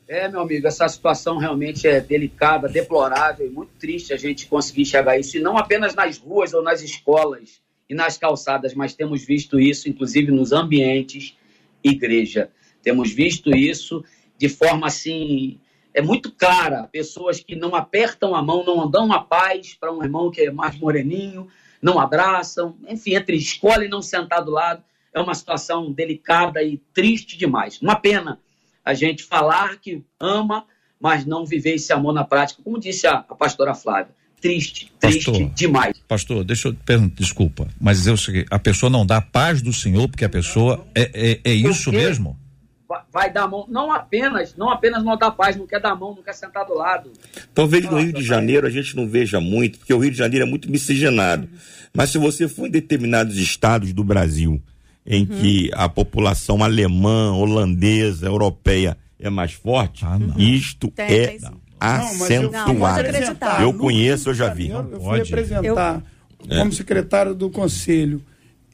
[0.08, 4.82] É, meu amigo, essa situação realmente é delicada, deplorável e muito triste a gente conseguir
[4.82, 9.24] enxergar isso, e não apenas nas ruas ou nas escolas e nas calçadas, mas temos
[9.24, 11.36] visto isso, inclusive, nos ambientes
[11.84, 12.50] igreja.
[12.82, 14.04] Temos visto isso
[14.36, 15.60] de forma assim,
[15.94, 16.88] é muito clara.
[16.90, 20.50] Pessoas que não apertam a mão, não dão a paz para um irmão que é
[20.50, 21.48] mais moreninho,
[21.80, 24.82] não abraçam, enfim, entre escola e não sentar do lado.
[25.12, 27.80] É uma situação delicada e triste demais.
[27.82, 28.38] Uma pena
[28.84, 30.64] a gente falar que ama,
[31.00, 34.14] mas não viver esse amor na prática, como disse a, a pastora Flávia.
[34.40, 35.50] Triste, triste Pastor.
[35.50, 36.02] demais.
[36.08, 39.62] Pastor, deixa eu te perguntar, desculpa, mas eu sei, a pessoa não dá a paz
[39.62, 41.96] do Senhor, porque a pessoa é, é, é isso quê?
[41.96, 42.36] mesmo?
[43.12, 45.96] Vai- dar a mão, não apenas, não apenas não dar paz, não quer dar a
[45.96, 47.10] mão, não quer sentar do lado.
[47.54, 48.22] Talvez no Nossa, Rio de.
[48.22, 51.46] Janeiro a gente não veja muito, porque o Rio de Janeiro é muito miscigenado.
[51.94, 54.60] Mas se você for em determinados estados do Brasil,
[55.06, 60.38] em que a população alemã, holandesa, europeia é mais forte, Ah, não.
[60.38, 61.46] isto Tem, é tem sim.
[61.78, 63.08] acentuado.
[63.40, 63.60] Não.
[63.60, 64.68] Eu No conheço, eu já vi.
[64.68, 65.30] Janeiro, Eu fui Pode.
[65.30, 66.02] representar
[66.48, 68.22] como secretário do conselho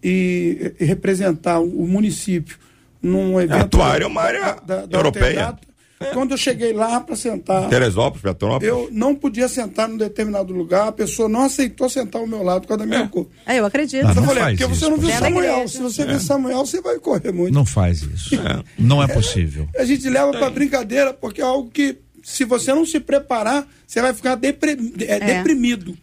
[0.02, 2.56] e, e representar o município
[3.02, 3.68] num evento.
[3.68, 4.56] tua área é uma área
[4.90, 5.46] europeia.
[5.46, 5.68] Alterdata.
[6.12, 8.68] Quando eu cheguei lá para sentar, Teresópolis, Petrópolis.
[8.68, 12.62] eu não podia sentar num determinado lugar, a pessoa não aceitou sentar ao meu lado
[12.62, 13.26] por causa da minha cor.
[13.44, 14.06] É, eu acredito.
[14.06, 15.10] Ah, Eu não falei, faz porque isso, você não viu.
[15.10, 15.60] Samuel.
[15.62, 17.52] Da Se você ver Samuel, você vai correr muito.
[17.52, 18.30] Não faz isso.
[18.78, 19.68] Não é possível.
[19.76, 24.00] A gente leva para brincadeira, porque é algo que, se você não se preparar, você
[24.00, 25.98] vai ficar é, deprimido.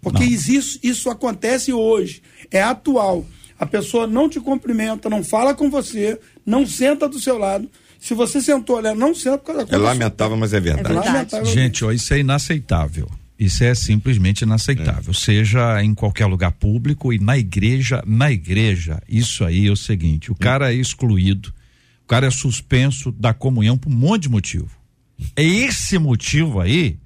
[0.00, 2.22] Porque isso, isso acontece hoje,
[2.52, 3.26] é atual.
[3.60, 7.68] A pessoa não te cumprimenta, não fala com você, não senta do seu lado.
[8.00, 10.60] Se você sentou ali, ela não senta por causa da É lamentável, mas é É
[10.60, 10.88] verdade.
[10.88, 11.08] verdade.
[11.12, 11.46] Lamentável.
[11.46, 13.06] Gente, ó, isso é inaceitável.
[13.38, 15.12] Isso é simplesmente inaceitável.
[15.12, 20.30] Seja em qualquer lugar público e na igreja, na igreja, isso aí é o seguinte:
[20.32, 21.52] o cara é excluído,
[22.04, 24.70] o cara é suspenso da comunhão por um monte de motivo.
[25.36, 26.98] É esse motivo aí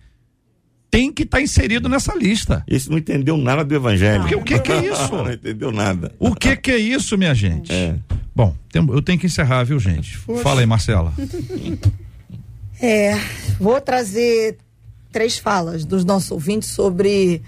[0.95, 2.63] tem que estar inserido nessa lista.
[2.69, 4.21] Esse não entendeu nada do evangelho.
[4.21, 5.13] Porque o que que é isso?
[5.13, 6.13] não entendeu nada.
[6.21, 7.73] O que que é isso, minha gente?
[7.73, 7.97] É.
[8.35, 10.17] Bom, tem- eu tenho que encerrar, viu, gente?
[10.43, 11.13] Fala aí, Marcela.
[12.81, 13.15] É,
[13.59, 14.59] vou trazer
[15.13, 17.41] três falas dos nossos ouvintes sobre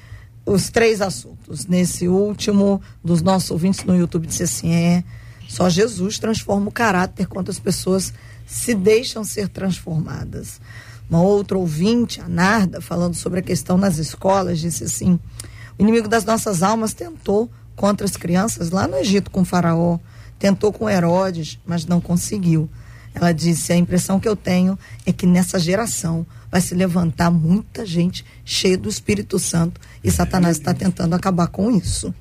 [0.46, 1.66] os três assuntos.
[1.66, 5.04] Nesse último, dos nossos ouvintes no YouTube, disse assim: é,
[5.48, 8.14] só Jesus transforma o caráter quando as pessoas
[8.46, 10.60] se deixam ser transformadas.
[11.08, 15.18] Uma outra ouvinte, a Narda, falando sobre a questão nas escolas, disse assim:
[15.78, 19.98] o inimigo das nossas almas tentou contra as crianças lá no Egito com Faraó,
[20.38, 22.68] tentou com Herodes, mas não conseguiu.
[23.14, 27.86] Ela disse: a impressão que eu tenho é que nessa geração vai se levantar muita
[27.86, 32.14] gente cheia do Espírito Santo e Satanás está tentando acabar com isso.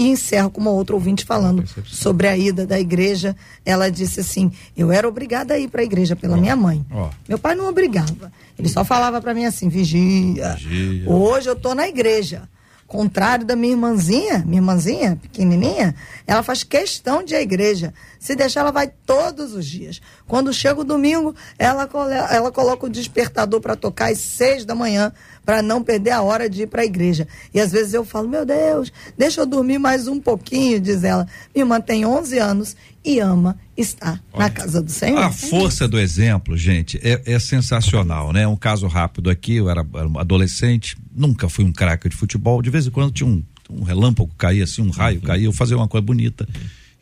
[0.00, 3.36] E encerro com uma outra ouvinte falando sobre a ida da igreja.
[3.66, 6.84] Ela disse assim: eu era obrigada a ir para a igreja pela minha mãe.
[6.90, 7.10] ó.
[7.28, 8.32] Meu pai não obrigava.
[8.58, 10.54] Ele só falava para mim assim: vigia.
[10.54, 11.10] Vigia.
[11.10, 12.48] Hoje eu tô na igreja.
[12.86, 15.94] Contrário da minha irmãzinha, minha irmãzinha, pequenininha,
[16.26, 17.94] ela faz questão de ir à igreja.
[18.18, 20.00] Se deixar, ela vai todos os dias.
[20.26, 21.88] Quando chega o domingo, ela,
[22.32, 25.12] ela coloca o despertador para tocar às seis da manhã,
[25.50, 27.26] para não perder a hora de ir para a igreja.
[27.52, 31.26] E às vezes eu falo, meu Deus, deixa eu dormir mais um pouquinho, diz ela.
[31.52, 35.18] Minha irmã tem 11 anos e ama estar na casa do Senhor.
[35.18, 38.46] A força do exemplo, gente, é, é sensacional, né?
[38.46, 42.62] Um caso rápido aqui, eu era, era um adolescente, nunca fui um craque de futebol,
[42.62, 45.76] de vez em quando tinha um, um relâmpago, caía assim, um raio, caía, eu fazia
[45.76, 46.48] uma coisa bonita.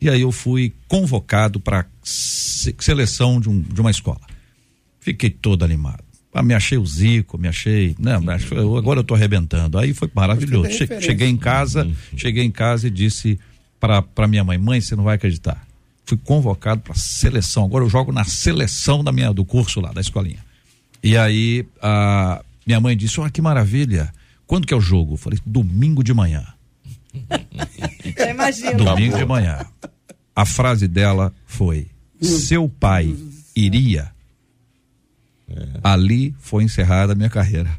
[0.01, 4.21] E aí eu fui convocado para seleção de, um, de uma escola.
[4.99, 6.08] Fiquei todo animado.
[6.33, 7.95] Ah, me achei o Zico, me achei.
[7.99, 9.77] Não, me achei- eu- agora eu tô arrebentando.
[9.79, 10.69] Aí foi maravilhoso.
[10.71, 13.39] Che- cheguei em casa, cheguei em casa e disse
[13.79, 15.65] para minha mãe: mãe, você não vai acreditar.
[16.05, 17.65] Fui convocado para seleção.
[17.65, 20.43] Agora eu jogo na seleção da minha, do curso lá, da escolinha.
[21.03, 24.11] E aí a minha mãe disse: Olha que maravilha.
[24.45, 25.13] Quando que é o jogo?
[25.13, 26.45] Eu falei: domingo de manhã.
[28.15, 28.83] Eu imagino.
[28.85, 29.65] Domingo de manhã.
[30.35, 31.87] A frase dela foi:
[32.21, 33.15] Seu pai
[33.55, 34.11] iria.
[35.83, 37.69] Ali foi encerrada a minha carreira.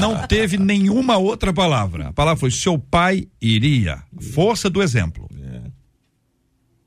[0.00, 2.08] Não teve nenhuma outra palavra.
[2.08, 4.02] A palavra foi: Seu pai iria.
[4.32, 5.28] Força do exemplo.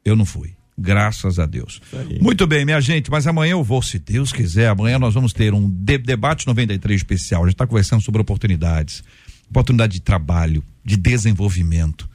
[0.03, 0.53] Eu não fui.
[0.79, 1.81] Graças a Deus.
[2.21, 4.67] Muito bem, minha gente, mas amanhã eu vou, se Deus quiser.
[4.69, 7.41] Amanhã nós vamos ter um de- debate 93 especial.
[7.43, 9.03] A gente está conversando sobre oportunidades,
[9.49, 12.07] oportunidade de trabalho, de desenvolvimento,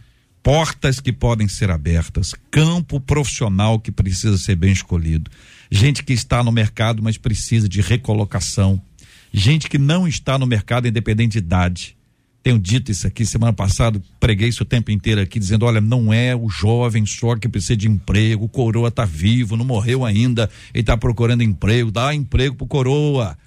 [0.44, 5.28] portas que podem ser abertas, campo profissional que precisa ser bem escolhido,
[5.72, 8.80] gente que está no mercado, mas precisa de recolocação,
[9.32, 11.96] gente que não está no mercado independente de idade.
[12.42, 16.12] Tenho dito isso aqui semana passada, preguei isso o tempo inteiro aqui, dizendo: olha, não
[16.12, 20.50] é o jovem só que precisa de emprego, o coroa tá vivo, não morreu ainda,
[20.74, 23.38] ele tá procurando emprego, dá emprego pro coroa.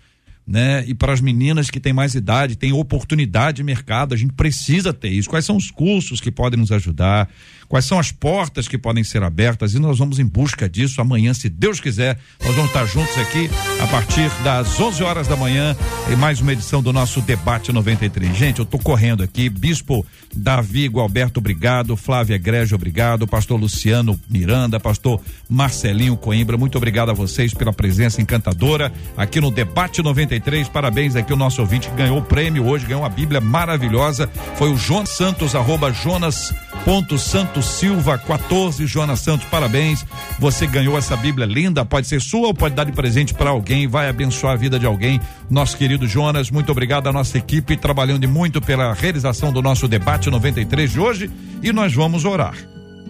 [0.48, 0.86] Né?
[0.88, 4.94] E para as meninas que têm mais idade, tem oportunidade de mercado, a gente precisa
[4.94, 5.30] ter isso.
[5.30, 7.28] Quais são os cursos que podem nos ajudar?
[7.68, 9.74] Quais são as portas que podem ser abertas?
[9.74, 12.18] E nós vamos em busca disso amanhã, se Deus quiser.
[12.44, 13.50] Nós vamos estar juntos aqui
[13.82, 15.76] a partir das 11 horas da manhã
[16.12, 18.36] em mais uma edição do nosso Debate 93.
[18.36, 19.50] Gente, eu tô correndo aqui.
[19.50, 20.06] Bispo
[20.36, 21.98] Davi Gualberto, obrigado.
[21.98, 23.28] Flávia Grégio, obrigado.
[23.28, 29.52] Pastor Luciano Miranda, pastor Marcelinho Coimbra, muito obrigado a vocês pela presença encantadora aqui no
[29.52, 30.70] Debate 93.
[30.70, 34.30] Parabéns aqui o nosso ouvinte que ganhou o prêmio hoje, ganhou uma Bíblia maravilhosa.
[34.56, 36.54] Foi o Jonas Santos, arroba Jonas
[36.84, 40.06] ponto Santos Silva 14 Jonas Santos, parabéns.
[40.40, 43.88] Você ganhou essa Bíblia linda, pode ser sua ou pode dar de presente para alguém,
[43.88, 45.20] vai abençoar a vida de alguém.
[45.50, 50.30] Nosso querido Jonas, muito obrigado à nossa equipe trabalhando muito pela realização do nosso debate
[50.30, 52.56] 93 de hoje e nós vamos orar.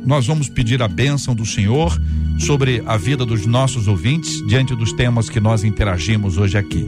[0.05, 1.99] Nós vamos pedir a bênção do Senhor
[2.39, 6.87] sobre a vida dos nossos ouvintes diante dos temas que nós interagimos hoje aqui.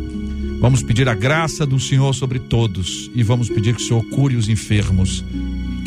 [0.60, 4.36] Vamos pedir a graça do Senhor sobre todos e vamos pedir que o Senhor cure
[4.36, 5.24] os enfermos,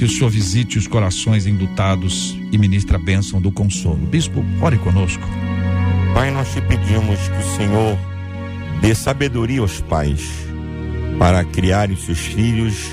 [0.00, 3.98] que o Senhor visite os corações endutados e ministre a bênção do consolo.
[4.06, 5.22] Bispo, ore conosco.
[6.14, 7.98] Pai, nós te pedimos que o Senhor
[8.80, 10.26] dê sabedoria aos pais
[11.18, 12.92] para criarem seus filhos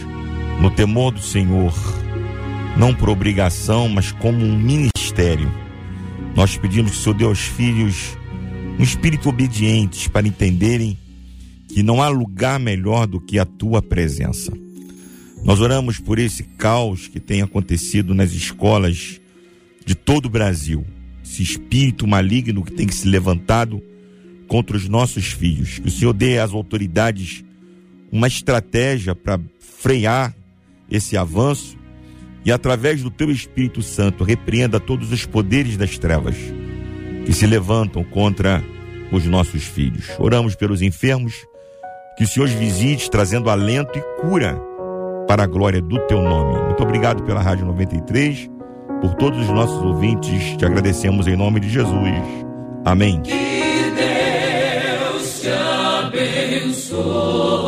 [0.60, 1.74] no temor do Senhor,
[2.76, 5.50] não por obrigação, mas como um ministério.
[6.36, 8.18] Nós pedimos que o Senhor dê aos filhos
[8.78, 10.98] um espírito obediente para entenderem
[11.70, 14.52] que não há lugar melhor do que a tua presença.
[15.44, 19.20] Nós oramos por esse caos que tem acontecido nas escolas
[19.86, 20.86] de todo o Brasil,
[21.24, 23.82] esse espírito maligno que tem se levantado
[24.48, 25.80] contra os nossos filhos.
[25.80, 27.44] Que o Senhor dê às autoridades
[28.12, 30.36] uma estratégia para frear
[30.90, 31.78] esse avanço
[32.46, 36.36] e, através do teu Espírito Santo, repreenda todos os poderes das trevas
[37.26, 38.64] que se levantam contra
[39.12, 40.06] os nossos filhos.
[40.18, 41.34] Oramos pelos enfermos,
[42.18, 44.60] que o Senhor visite, trazendo alento e cura
[45.28, 46.64] para a glória do teu nome.
[46.64, 48.50] Muito obrigado pela Rádio 93,
[49.02, 50.56] por todos os nossos ouvintes.
[50.58, 52.24] Te agradecemos em nome de Jesus.
[52.86, 53.22] Amém.
[53.22, 57.67] Que Deus te abençoe.